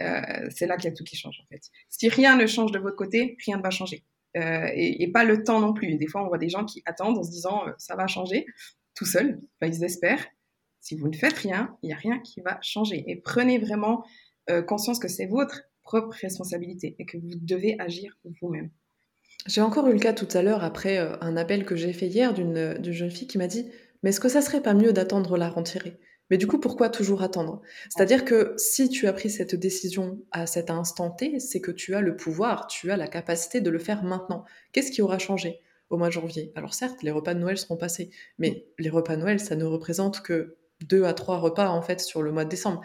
[0.00, 1.70] euh, c'est là qu'il y a tout qui change en fait.
[1.88, 4.04] Si rien ne change de votre côté, rien ne va changer.
[4.36, 5.96] Euh, et, et, pas le temps non plus.
[5.96, 8.46] Des fois, on voit des gens qui attendent en se disant euh, ça va changer
[8.94, 10.26] tout seul, ils espèrent.
[10.80, 13.04] Si vous ne faites rien, il n'y a rien qui va changer.
[13.06, 14.04] Et prenez vraiment
[14.50, 18.70] euh, conscience que c'est votre propre responsabilité et que vous devez agir vous-même.
[19.46, 22.06] J'ai encore eu le cas tout à l'heure après euh, un appel que j'ai fait
[22.06, 23.70] hier d'une jeune fille qui m'a dit
[24.02, 25.98] Mais est-ce que ça serait pas mieux d'attendre la rentrée?
[26.30, 27.60] Mais du coup, pourquoi toujours attendre?
[27.90, 31.94] C'est-à-dire que si tu as pris cette décision à cet instant T, c'est que tu
[31.94, 34.44] as le pouvoir, tu as la capacité de le faire maintenant.
[34.72, 35.60] Qu'est-ce qui aura changé?
[35.92, 36.52] Au mois de janvier.
[36.56, 39.64] Alors certes, les repas de Noël seront passés, mais les repas de Noël, ça ne
[39.64, 40.56] représente que
[40.88, 42.80] deux à trois repas en fait sur le mois de décembre.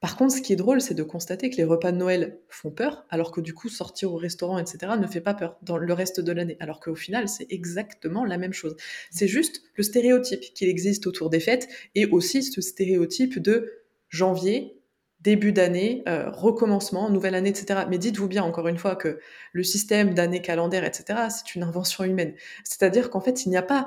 [0.00, 2.70] Par contre, ce qui est drôle, c'est de constater que les repas de Noël font
[2.70, 5.92] peur, alors que du coup, sortir au restaurant, etc., ne fait pas peur dans le
[5.92, 6.56] reste de l'année.
[6.58, 8.76] Alors qu'au final, c'est exactement la même chose.
[9.10, 13.70] C'est juste le stéréotype qu'il existe autour des fêtes, et aussi ce stéréotype de
[14.08, 14.79] janvier,
[15.22, 17.80] début d'année, euh, recommencement, nouvelle année, etc.
[17.88, 19.20] Mais dites-vous bien, encore une fois, que
[19.52, 22.34] le système d'année calendaire, etc., c'est une invention humaine.
[22.64, 23.86] C'est-à-dire qu'en fait, il n'y a pas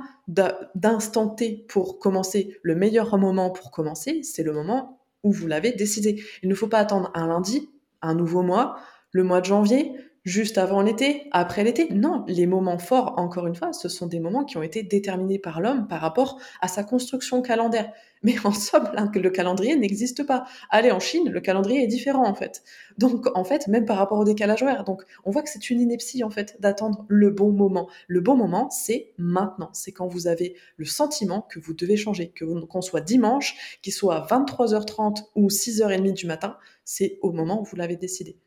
[0.75, 2.57] d'instant T pour commencer.
[2.61, 6.23] Le meilleur moment pour commencer, c'est le moment où vous l'avez décidé.
[6.43, 7.69] Il ne faut pas attendre un lundi,
[8.01, 8.77] un nouveau mois,
[9.11, 11.87] le mois de janvier, juste avant l'été, après l'été.
[11.91, 15.39] Non, les moments forts, encore une fois, ce sont des moments qui ont été déterminés
[15.39, 17.91] par l'homme par rapport à sa construction calendaire.
[18.25, 20.45] Mais en somme, le calendrier n'existe pas.
[20.69, 22.63] Allez, en Chine, le calendrier est différent, en fait.
[22.97, 24.85] Donc, en fait, même par rapport au décalage horaire.
[24.85, 27.89] Donc, on voit que c'est une ineptie, en fait, d'attendre le bon moment.
[28.07, 29.71] Le bon moment, c'est maintenant.
[29.73, 32.29] C'est quand vous avez le sentiment que vous devez changer.
[32.29, 36.55] Que qu'on soit dimanche, qu'il soit 23h30 ou 6h30 du matin,
[36.85, 38.37] c'est au moment où vous l'avez décidé.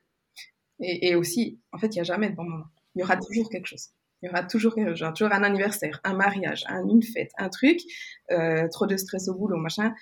[0.80, 2.66] Et, aussi, en fait, il n'y a jamais de bon moment.
[2.94, 3.88] Il y aura toujours quelque chose.
[4.22, 7.80] Il y aura toujours, genre, toujours un anniversaire, un mariage, une fête, un truc,
[8.30, 9.94] euh, trop de stress au boulot, machin.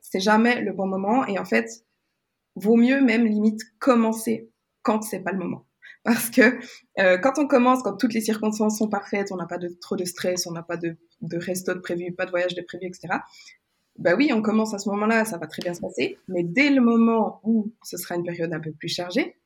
[0.00, 1.26] C'est jamais le bon moment.
[1.26, 1.84] Et en fait,
[2.56, 4.50] vaut mieux même limite commencer
[4.82, 5.66] quand c'est pas le moment.
[6.04, 6.58] Parce que
[7.00, 9.96] euh, quand on commence, quand toutes les circonstances sont parfaites, on n'a pas de, trop
[9.96, 12.86] de stress, on n'a pas de, de resto de prévu, pas de voyage de prévu,
[12.86, 13.08] etc.
[13.98, 16.18] Bah oui, on commence à ce moment-là, ça va très bien se passer.
[16.28, 19.36] Mais dès le moment où ce sera une période un peu plus chargée,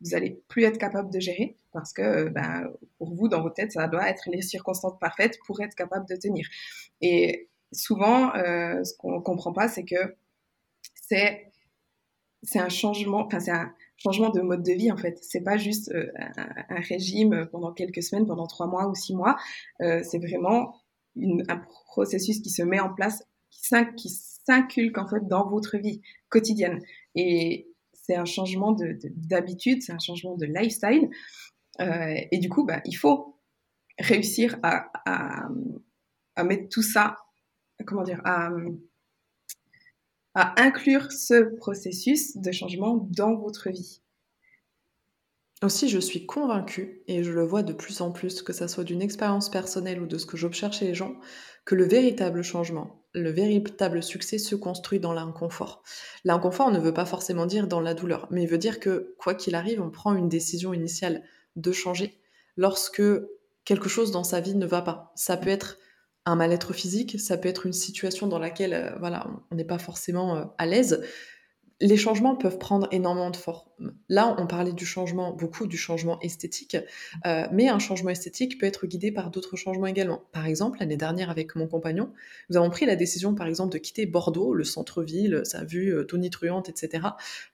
[0.00, 3.50] vous allez plus être capable de gérer parce que euh, ben, pour vous, dans vos
[3.50, 6.46] têtes, ça doit être les circonstances parfaites pour être capable de tenir.
[7.00, 10.16] Et souvent, euh, ce qu'on comprend pas, c'est que
[10.94, 11.50] c'est
[12.42, 15.18] c'est un changement, enfin c'est un changement de mode de vie en fait.
[15.22, 19.36] C'est pas juste euh, un, régime pendant quelques semaines, pendant trois mois ou six mois.
[19.80, 20.76] Euh, c'est vraiment
[21.16, 23.24] une, un processus qui se met en place,
[23.96, 26.80] qui s'inculque en fait dans votre vie quotidienne.
[27.14, 27.67] Et
[28.08, 28.74] c'est un changement
[29.16, 31.10] d'habitude, c'est un changement de lifestyle.
[31.80, 33.38] Euh, et du coup, bah, il faut
[33.98, 34.90] réussir à,
[36.36, 37.16] à, mettre tout ça,
[37.86, 38.50] comment dire, à,
[40.34, 44.00] à inclure ce processus de changement dans votre vie.
[45.62, 48.84] Aussi, je suis convaincue, et je le vois de plus en plus, que ça soit
[48.84, 51.16] d'une expérience personnelle ou de ce que j'observe chez les gens,
[51.64, 55.82] que le véritable changement, le véritable succès se construit dans l'inconfort.
[56.24, 59.34] L'inconfort ne veut pas forcément dire dans la douleur, mais il veut dire que, quoi
[59.34, 61.22] qu'il arrive, on prend une décision initiale
[61.56, 62.20] de changer
[62.56, 63.02] lorsque
[63.64, 65.12] quelque chose dans sa vie ne va pas.
[65.14, 65.78] Ça peut être
[66.26, 69.78] un mal-être physique, ça peut être une situation dans laquelle euh, voilà, on n'est pas
[69.78, 71.02] forcément euh, à l'aise,
[71.80, 73.64] les changements peuvent prendre énormément de force.
[74.08, 76.76] Là, on parlait du changement, beaucoup du changement esthétique,
[77.26, 80.22] euh, mais un changement esthétique peut être guidé par d'autres changements également.
[80.32, 82.12] Par exemple, l'année dernière, avec mon compagnon,
[82.50, 86.04] nous avons pris la décision, par exemple, de quitter Bordeaux, le centre-ville, sa vue euh,
[86.04, 87.06] tonitruante, etc.,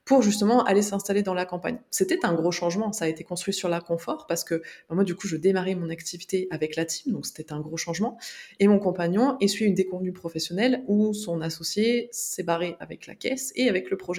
[0.03, 1.77] pour justement aller s'installer dans la campagne.
[1.91, 4.55] C'était un gros changement, ça a été construit sur la confort, parce que
[4.89, 7.77] bah, moi, du coup, je démarrais mon activité avec la team, donc c'était un gros
[7.77, 8.17] changement,
[8.59, 13.51] et mon compagnon essuie une déconvenue professionnelle où son associé s'est barré avec la caisse
[13.55, 14.14] et avec le projet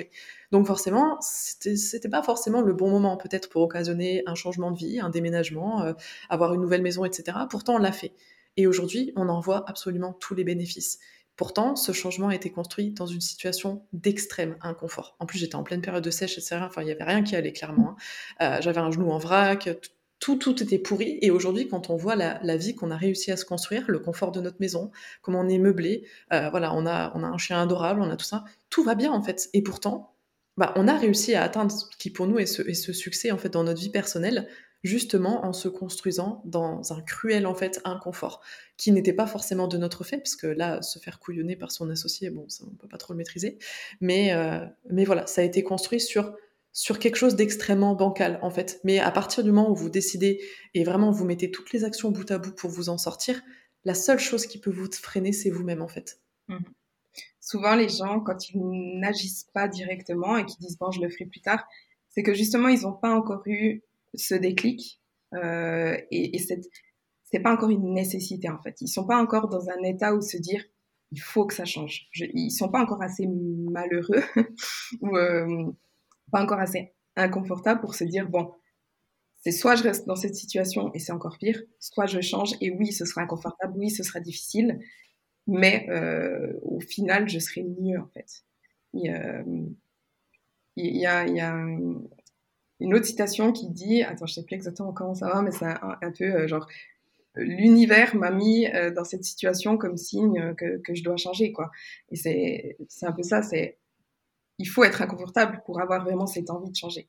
[0.52, 5.00] donc forcément, c'était pas forcément le bon moment peut-être pour occasionner un changement de vie,
[5.00, 5.92] un déménagement, euh,
[6.28, 7.38] avoir une nouvelle maison, etc.
[7.50, 8.12] Pourtant, on l'a fait.
[8.56, 10.98] Et aujourd'hui, on en voit absolument tous les bénéfices.
[11.36, 15.16] Pourtant, ce changement a été construit dans une situation d'extrême inconfort.
[15.20, 16.60] En plus, j'étais en pleine période de sèche, etc.
[16.62, 17.90] Enfin, il n'y avait rien qui allait clairement.
[18.40, 18.56] Hein.
[18.56, 19.68] Euh, j'avais un genou en vrac,
[20.18, 21.18] tout, tout était pourri.
[21.22, 24.32] Et aujourd'hui, quand on voit la, vie qu'on a réussi à se construire, le confort
[24.32, 24.90] de notre maison,
[25.22, 28.16] comment on est meublé, euh, voilà, on a, on a un chien adorable, on a
[28.16, 29.48] tout ça, tout va bien en fait.
[29.52, 30.14] Et pourtant,
[30.56, 33.38] bah, on a réussi à atteindre ce qui pour nous est ce, ce succès en
[33.38, 34.48] fait dans notre vie personnelle,
[34.82, 38.40] justement en se construisant dans un cruel en fait inconfort
[38.76, 41.90] qui n'était pas forcément de notre fait, parce que là, se faire couillonner par son
[41.90, 43.58] associé, bon, ça on peut pas trop le maîtriser,
[44.00, 46.34] mais euh, mais voilà, ça a été construit sur
[46.76, 48.80] sur quelque chose d'extrêmement bancal en fait.
[48.84, 50.42] Mais à partir du moment où vous décidez
[50.74, 53.40] et vraiment vous mettez toutes les actions bout à bout pour vous en sortir,
[53.86, 56.20] la seule chose qui peut vous freiner, c'est vous-même en fait.
[56.48, 56.58] Mmh.
[57.40, 58.60] Souvent, les gens, quand ils
[59.00, 61.64] n'agissent pas directement et qu'ils disent bon, je le ferai plus tard,
[62.10, 65.00] c'est que justement, ils n'ont pas encore eu ce déclic
[65.32, 68.82] euh, et, et c'est pas encore une nécessité en fait.
[68.82, 70.62] Ils sont pas encore dans un état où se dire
[71.10, 72.08] il faut que ça change.
[72.10, 74.24] Je, ils sont pas encore assez malheureux
[75.00, 75.72] ou euh,
[76.30, 78.52] pas encore assez inconfortable pour se dire, bon,
[79.40, 82.70] c'est soit je reste dans cette situation et c'est encore pire, soit je change et
[82.70, 84.80] oui, ce sera inconfortable, oui, ce sera difficile,
[85.46, 88.44] mais euh, au final, je serai mieux en fait.
[88.92, 89.02] Il
[90.76, 91.54] y y a, y a
[92.80, 95.64] une autre citation qui dit, attends, je sais plus exactement comment ça va, mais c'est
[95.64, 96.66] un, peu euh, genre,
[97.34, 101.70] l'univers m'a mis euh, dans cette situation comme signe que, que je dois changer, quoi.
[102.10, 103.78] Et c'est un peu ça, c'est
[104.58, 107.08] il faut être inconfortable pour avoir vraiment cette envie de changer.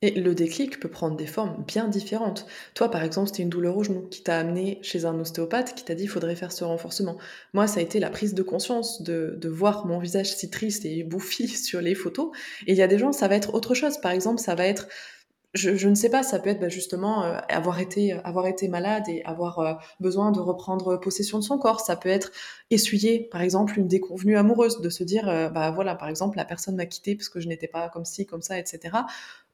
[0.00, 2.46] Et le déclic peut prendre des formes bien différentes.
[2.74, 5.84] Toi, par exemple, c'était une douleur au genou qui t'a amené chez un ostéopathe qui
[5.84, 7.18] t'a dit qu'il faudrait faire ce renforcement.
[7.52, 10.84] Moi, ça a été la prise de conscience de, de, voir mon visage si triste
[10.84, 12.30] et bouffi sur les photos.
[12.68, 13.98] Et il y a des gens, ça va être autre chose.
[13.98, 14.86] Par exemple, ça va être
[15.54, 18.12] je, ne sais pas, ça peut être bah, justement euh, avoir, été,
[18.68, 21.80] malade et avoir euh, besoin de reprendre possession de son corps.
[21.80, 22.30] Ça peut être
[22.70, 26.44] essuyer, par exemple, une déconvenue amoureuse, de se dire, euh, bah voilà, par exemple, la
[26.44, 28.98] personne m'a quitté parce que je n'étais pas comme ci, comme ça, etc.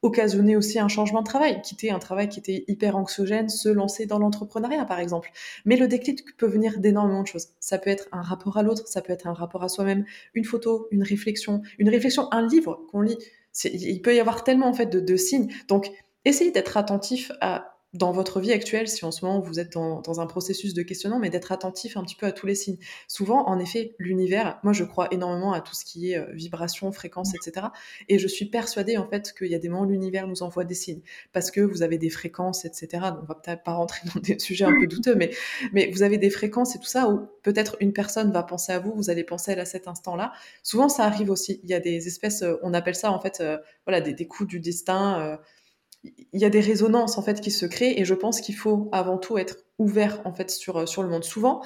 [0.03, 4.07] Occasionner aussi un changement de travail, quitter un travail qui était hyper anxiogène, se lancer
[4.07, 5.31] dans l'entrepreneuriat, par exemple.
[5.65, 7.51] Mais le déclic peut venir d'énormément de choses.
[7.61, 10.45] Ça peut être un rapport à l'autre, ça peut être un rapport à soi-même, une
[10.45, 13.19] photo, une réflexion, une réflexion, un livre qu'on lit
[13.65, 15.53] il peut y avoir tellement en fait de, signes.
[15.69, 15.91] Donc,
[16.25, 20.21] essayez d'être attentif à dans votre vie actuelle, si en ce moment vous êtes dans,
[20.21, 22.77] un processus de questionnement, mais d'être attentif un petit peu à tous les signes.
[23.07, 26.91] Souvent, en effet, l'univers, moi je crois énormément à tout ce qui est euh, vibration,
[26.93, 27.69] fréquence, etc.
[28.09, 30.65] Et je suis persuadée en fait qu'il y a des moments où l'univers nous envoie
[30.65, 32.89] des signes, parce que vous avez des fréquences, etc.
[33.11, 35.31] Donc on va peut-être pas rentrer dans des sujets un peu douteux, mais,
[35.73, 38.81] mais vous avez des fréquences et tout ça où peut-être une personne va penser à
[38.81, 40.33] vous, vous allez penser à elle à cet instant-là.
[40.65, 41.61] Souvent, ça arrive aussi.
[41.63, 44.27] Il y a des espèces, euh, on appelle ça en fait, euh, voilà, des, des
[44.27, 45.39] coups du destin
[46.05, 48.89] il y a des résonances en fait qui se créent et je pense qu'il faut
[48.93, 51.25] avant tout être ouvert en fait sur, euh, sur le monde.
[51.25, 51.63] Souvent,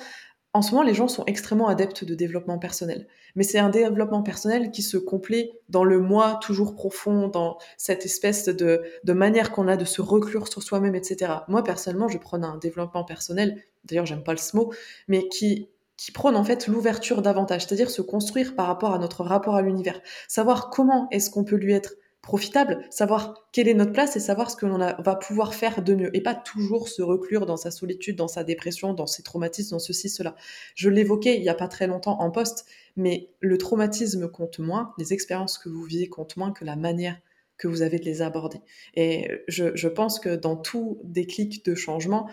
[0.55, 3.07] en ce moment, les gens sont extrêmement adeptes de développement personnel.
[3.37, 8.07] Mais c'est un développement personnel qui se complète dans le moi toujours profond, dans cette
[8.07, 11.33] espèce de, de manière qu'on a de se reclure sur soi-même, etc.
[11.49, 14.73] Moi, personnellement, je prône un développement personnel, d'ailleurs, j'aime pas le mot,
[15.07, 19.25] mais qui, qui prône en fait l'ouverture davantage, c'est-à-dire se construire par rapport à notre
[19.25, 20.01] rapport à l'univers.
[20.29, 21.93] Savoir comment est-ce qu'on peut lui être
[22.29, 25.95] profitable, savoir quelle est notre place et savoir ce que l'on va pouvoir faire de
[25.95, 29.71] mieux et pas toujours se reclure dans sa solitude, dans sa dépression, dans ses traumatismes,
[29.71, 30.37] dans ceci, cela.
[30.75, 32.67] Je l'évoquais il n'y a pas très longtemps en poste,
[32.97, 37.19] mais le traumatisme compte moins, les expériences que vous vivez comptent moins que la manière
[37.57, 38.59] que vous avez de les aborder.
[38.93, 42.29] Et je, pense que dans tout déclic de changement,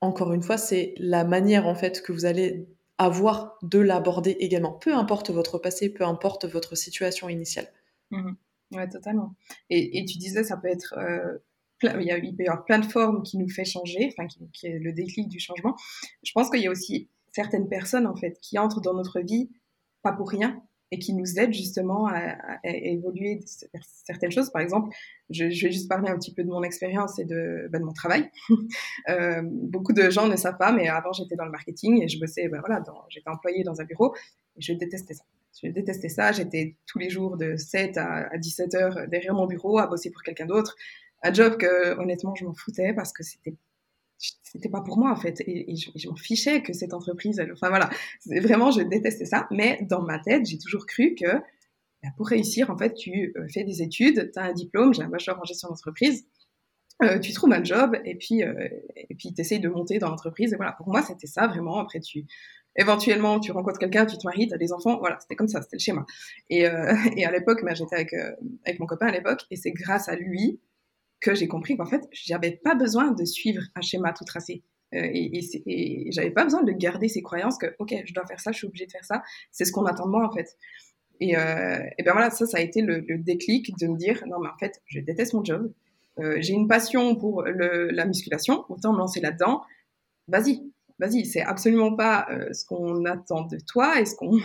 [0.00, 4.74] encore une fois, c'est la manière en fait que vous allez avoir de l'aborder également.
[4.74, 7.66] Peu importe votre passé, peu importe votre situation initiale.
[8.12, 8.34] Mmh
[8.72, 9.34] Ouais, totalement.
[9.68, 11.38] Et, et, tu disais, ça peut être, euh,
[11.82, 14.28] il, y a, il peut y avoir plein de formes qui nous fait changer, enfin,
[14.52, 15.76] qui, est le déclic du changement.
[16.22, 19.50] Je pense qu'il y a aussi certaines personnes, en fait, qui entrent dans notre vie,
[20.02, 20.62] pas pour rien,
[20.92, 23.40] et qui nous aident justement à, à, évoluer
[24.04, 24.50] certaines choses.
[24.50, 24.94] Par exemple,
[25.30, 27.84] je, je, vais juste parler un petit peu de mon expérience et de, ben, de
[27.84, 28.28] mon travail.
[29.08, 32.18] euh, beaucoup de gens ne savent pas, mais avant j'étais dans le marketing et je
[32.18, 34.14] bossais, ben, voilà, j'étais employée dans un bureau
[34.56, 35.24] et je détestais ça.
[35.62, 36.32] Je détestais ça.
[36.32, 40.22] J'étais tous les jours de 7 à, 17 heures derrière mon bureau à bosser pour
[40.22, 40.76] quelqu'un d'autre.
[41.22, 43.54] Un job que, honnêtement, je m'en foutais parce que c'était
[44.42, 45.40] c'était pas pour moi en fait.
[45.46, 47.88] Et, je, m'en fichais que cette entreprise enfin voilà.
[48.26, 49.46] Vraiment je détestais ça.
[49.50, 51.38] Mais dans ma tête j'ai toujours cru que
[52.02, 55.02] bah, pour réussir en fait tu euh, fais des études tu as un diplôme j'ai
[55.02, 56.26] un bachelor en gestion d'entreprise
[57.02, 60.10] euh, tu trouves un job et puis euh, et puis tu essayes de monter dans
[60.10, 60.72] l'entreprise et voilà.
[60.72, 61.78] Pour moi c'était ça vraiment.
[61.78, 62.26] Après tu
[62.76, 65.62] éventuellement tu rencontres quelqu'un, tu te maries, tu as des enfants, voilà, c'était comme ça,
[65.62, 66.06] c'était le schéma.
[66.48, 68.32] Et, euh, et à l'époque, bah, j'étais avec, euh,
[68.64, 70.60] avec mon copain à l'époque, et c'est grâce à lui
[71.20, 74.62] que j'ai compris qu'en fait, j'avais pas besoin de suivre un schéma tout tracé.
[74.94, 78.26] Euh, et, et, et j'avais pas besoin de garder ces croyances que, ok, je dois
[78.26, 80.32] faire ça, je suis obligée de faire ça, c'est ce qu'on attend de moi en
[80.32, 80.56] fait.
[81.20, 84.24] Et, euh, et ben voilà, ça, ça a été le, le, déclic de me dire,
[84.26, 85.72] non mais en fait, je déteste mon job,
[86.18, 89.62] euh, j'ai une passion pour le, la musculation, autant me lancer là-dedans,
[90.28, 90.62] vas-y,
[91.00, 94.38] vas-y, c'est absolument pas euh, ce qu'on attend de toi et ce qu'on,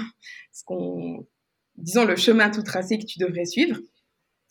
[0.51, 1.28] ce qu'on,
[1.76, 3.78] disons le chemin tout tracé que tu devrais suivre.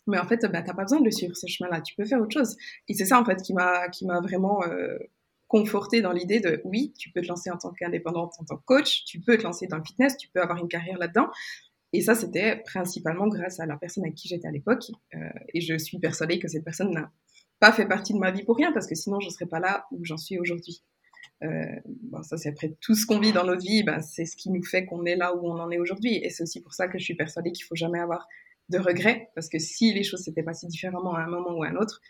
[0.07, 1.81] Mais en fait, bah, t'as pas besoin de le suivre ce chemin-là.
[1.81, 2.55] Tu peux faire autre chose.
[2.87, 4.99] Et c'est ça en fait qui m'a, qui m'a vraiment euh,
[5.47, 8.65] conforté dans l'idée de oui, tu peux te lancer en tant qu'indépendante, en tant que
[8.65, 11.27] coach, tu peux te lancer dans le fitness, tu peux avoir une carrière là-dedans.
[11.91, 14.91] Et ça, c'était principalement grâce à la personne avec qui j'étais à l'époque.
[15.15, 17.11] Euh, et je suis persuadée que cette personne n'a
[17.59, 19.59] pas fait partie de ma vie pour rien, parce que sinon, je ne serais pas
[19.59, 20.83] là où j'en suis aujourd'hui.
[21.43, 24.35] Euh, bon, ça, c'est après tout ce qu'on vit dans notre vie, ben, c'est ce
[24.35, 26.15] qui nous fait qu'on est là où on en est aujourd'hui.
[26.23, 28.27] Et c'est aussi pour ça que je suis persuadée qu'il faut jamais avoir
[28.69, 31.67] de regrets, parce que si les choses s'étaient passées différemment à un moment ou à
[31.67, 32.01] un autre,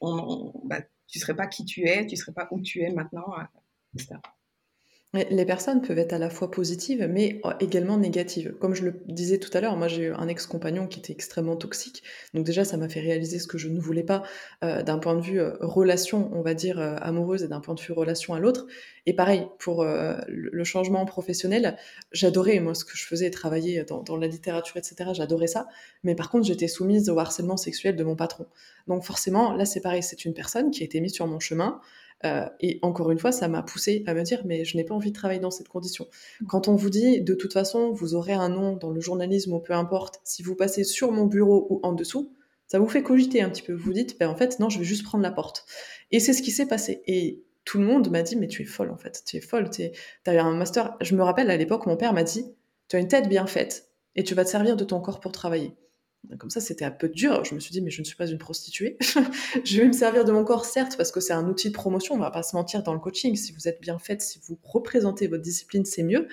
[0.00, 2.90] on, on ben, tu serais pas qui tu es, tu serais pas où tu es
[2.92, 3.42] maintenant, euh,
[3.94, 4.16] etc.
[5.30, 8.54] Les personnes peuvent être à la fois positives, mais euh, également négatives.
[8.60, 11.56] Comme je le disais tout à l'heure, moi j'ai eu un ex-compagnon qui était extrêmement
[11.56, 12.02] toxique.
[12.34, 14.22] Donc déjà, ça m'a fait réaliser ce que je ne voulais pas
[14.64, 17.80] euh, d'un point de vue euh, relation, on va dire, amoureuse et d'un point de
[17.80, 18.66] vue relation à l'autre.
[19.06, 21.76] Et pareil, pour le changement professionnel,
[22.10, 25.10] j'adorais, moi, ce que je faisais, travailler dans, dans la littérature, etc.
[25.14, 25.68] J'adorais ça.
[26.02, 28.46] Mais par contre, j'étais soumise au harcèlement sexuel de mon patron.
[28.88, 31.80] Donc forcément, là, c'est pareil, c'est une personne qui a été mise sur mon chemin.
[32.24, 34.94] Euh, et encore une fois, ça m'a poussé à me dire, mais je n'ai pas
[34.94, 36.06] envie de travailler dans cette condition.
[36.48, 39.60] Quand on vous dit, de toute façon, vous aurez un nom dans le journalisme ou
[39.60, 42.32] peu importe, si vous passez sur mon bureau ou en dessous,
[42.66, 43.74] ça vous fait cogiter un petit peu.
[43.74, 45.66] Vous dites, ben en fait, non, je vais juste prendre la porte.
[46.10, 47.02] Et c'est ce qui s'est passé.
[47.06, 49.70] Et tout le monde m'a dit, mais tu es folle en fait, tu es folle,
[49.70, 49.82] tu
[50.26, 50.96] as eu un master.
[51.00, 52.46] Je me rappelle à l'époque, mon père m'a dit,
[52.88, 55.32] tu as une tête bien faite et tu vas te servir de ton corps pour
[55.32, 55.74] travailler.
[56.38, 57.44] Comme ça, c'était un peu dur.
[57.44, 58.96] Je me suis dit, mais je ne suis pas une prostituée.
[59.64, 62.14] je vais me servir de mon corps, certes, parce que c'est un outil de promotion.
[62.14, 63.36] On va pas se mentir dans le coaching.
[63.36, 66.28] Si vous êtes bien faite, si vous représentez votre discipline, c'est mieux.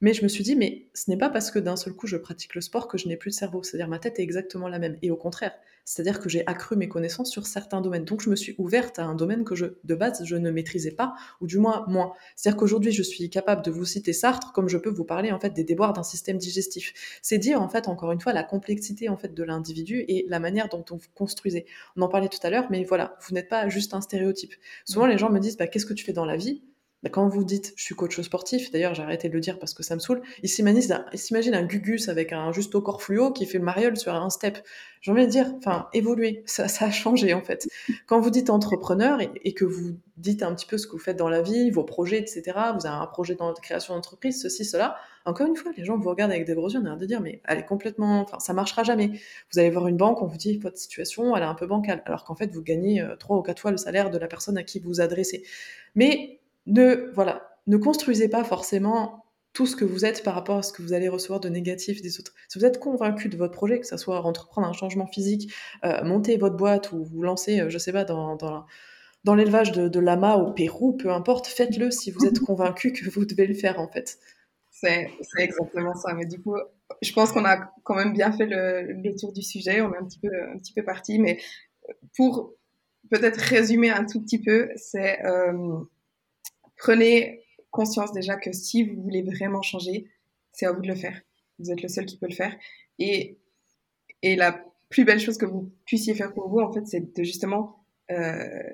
[0.00, 2.16] Mais je me suis dit, mais ce n'est pas parce que d'un seul coup je
[2.16, 3.62] pratique le sport que je n'ai plus de cerveau.
[3.62, 4.96] C'est-à-dire ma tête est exactement la même.
[5.02, 5.52] Et au contraire,
[5.84, 8.04] c'est-à-dire que j'ai accru mes connaissances sur certains domaines.
[8.04, 10.92] Donc je me suis ouverte à un domaine que je, de base, je ne maîtrisais
[10.92, 12.12] pas, ou du moins moins.
[12.36, 15.40] C'est-à-dire qu'aujourd'hui, je suis capable de vous citer Sartre, comme je peux vous parler en
[15.40, 16.94] fait des déboires d'un système digestif.
[17.22, 20.38] C'est dire en fait encore une fois la complexité en fait de l'individu et la
[20.38, 21.66] manière dont on vous construisez.
[21.96, 24.54] On en parlait tout à l'heure, mais voilà, vous n'êtes pas juste un stéréotype.
[24.84, 26.62] Souvent les gens me disent, bah, qu'est-ce que tu fais dans la vie?
[27.08, 29.82] Quand vous dites je suis coach sportif, d'ailleurs j'ai arrêté de le dire parce que
[29.82, 33.58] ça me saoule, il s'imagine un gugus avec un juste au corps fluo qui fait
[33.58, 34.58] le mariole sur un step.
[35.00, 37.66] J'ai envie de dire, enfin, évoluer, ça, ça, a changé en fait.
[38.06, 41.16] Quand vous dites entrepreneur et, que vous dites un petit peu ce que vous faites
[41.16, 42.42] dans la vie, vos projets, etc.,
[42.78, 45.96] vous avez un projet dans votre création d'entreprise, ceci, cela, encore une fois, les gens
[45.96, 48.20] vous regardent avec des gros yeux, on a l'air de dire, mais elle est complètement,
[48.20, 49.12] enfin, ça marchera jamais.
[49.52, 52.02] Vous allez voir une banque, on vous dit, votre situation, elle est un peu bancale,
[52.04, 54.58] alors qu'en fait, vous gagnez euh, trois ou quatre fois le salaire de la personne
[54.58, 55.44] à qui vous adressez.
[55.94, 60.62] Mais ne, voilà, ne construisez pas forcément tout ce que vous êtes par rapport à
[60.62, 62.32] ce que vous allez recevoir de négatif des autres.
[62.48, 65.52] Si vous êtes convaincu de votre projet, que ce soit entreprendre un changement physique,
[65.84, 69.88] euh, monter votre boîte ou vous lancer, euh, je sais pas, dans, dans, l'élevage de,
[69.88, 73.54] de lama au Pérou, peu importe, faites-le si vous êtes convaincu que vous devez le
[73.54, 74.18] faire en fait.
[74.70, 76.14] C'est exactement ça.
[76.14, 76.56] Mais du coup,
[77.02, 79.80] je pense qu'on a quand même bien fait le, tour du sujet.
[79.82, 81.18] On est un petit peu, un petit peu parti.
[81.18, 81.38] Mais
[82.16, 82.54] pour
[83.10, 85.80] peut-être résumer un tout petit peu, c'est euh,
[86.80, 90.10] prenez conscience déjà que si vous voulez vraiment changer,
[90.52, 91.20] c'est à vous de le faire.
[91.58, 92.56] Vous êtes le seul qui peut le faire.
[92.98, 93.38] Et,
[94.22, 97.22] et la plus belle chose que vous puissiez faire pour vous, en fait, c'est de
[97.22, 98.70] justement euh,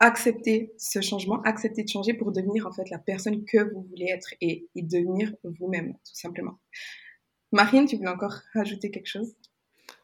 [0.00, 4.08] accepter ce changement, accepter de changer pour devenir en fait la personne que vous voulez
[4.10, 6.58] être et, devenir vous-même, tout simplement.
[7.52, 9.34] Marine, tu voulais encore rajouter quelque chose?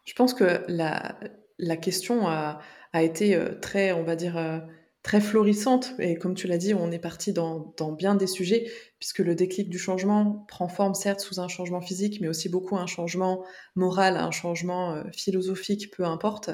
[0.04, 1.18] Je pense que la,
[1.58, 2.60] la question a,
[2.92, 4.60] a été euh, très, on va dire, euh,
[5.02, 5.94] très florissante.
[5.98, 9.68] Et comme tu l'as dit, on est parti dans, bien des sujets, puisque le déclic
[9.68, 13.44] du changement prend forme certes sous un changement physique, mais aussi beaucoup un changement
[13.74, 16.50] moral, un changement euh, philosophique, peu importe.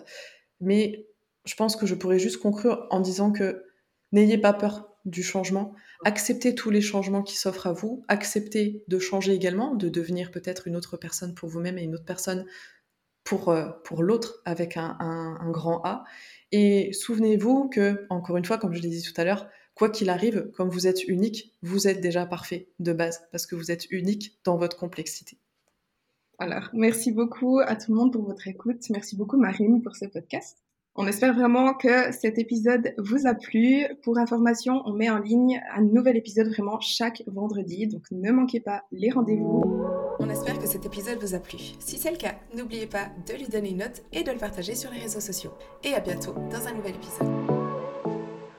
[0.60, 1.06] Mais
[1.44, 3.64] je pense que je pourrais juste conclure en disant que
[4.12, 5.74] n'ayez pas peur du changement,
[6.04, 10.66] acceptez tous les changements qui s'offrent à vous, acceptez de changer également, de devenir peut-être
[10.66, 12.44] une autre personne pour vous-même et une autre personne
[13.24, 16.04] pour, euh, pour l'autre avec un, un grand A.
[16.52, 20.10] Et souvenez-vous que, encore une fois, comme je l'ai dit tout à l'heure, quoi qu'il
[20.10, 23.90] arrive, comme vous êtes unique, vous êtes déjà parfait de base, parce que vous êtes
[23.90, 25.38] unique dans votre complexité.
[26.38, 28.88] Alors, merci beaucoup à tout le monde pour votre écoute.
[28.90, 30.58] Merci beaucoup Marine pour ce podcast.
[31.00, 33.86] On espère vraiment que cet épisode vous a plu.
[34.02, 38.58] Pour information, on met en ligne un nouvel épisode vraiment chaque vendredi, donc ne manquez
[38.58, 39.62] pas les rendez-vous.
[40.18, 41.58] On espère que cet épisode vous a plu.
[41.78, 44.74] Si c'est le cas, n'oubliez pas de lui donner une note et de le partager
[44.74, 45.52] sur les réseaux sociaux.
[45.84, 47.57] Et à bientôt dans un nouvel épisode.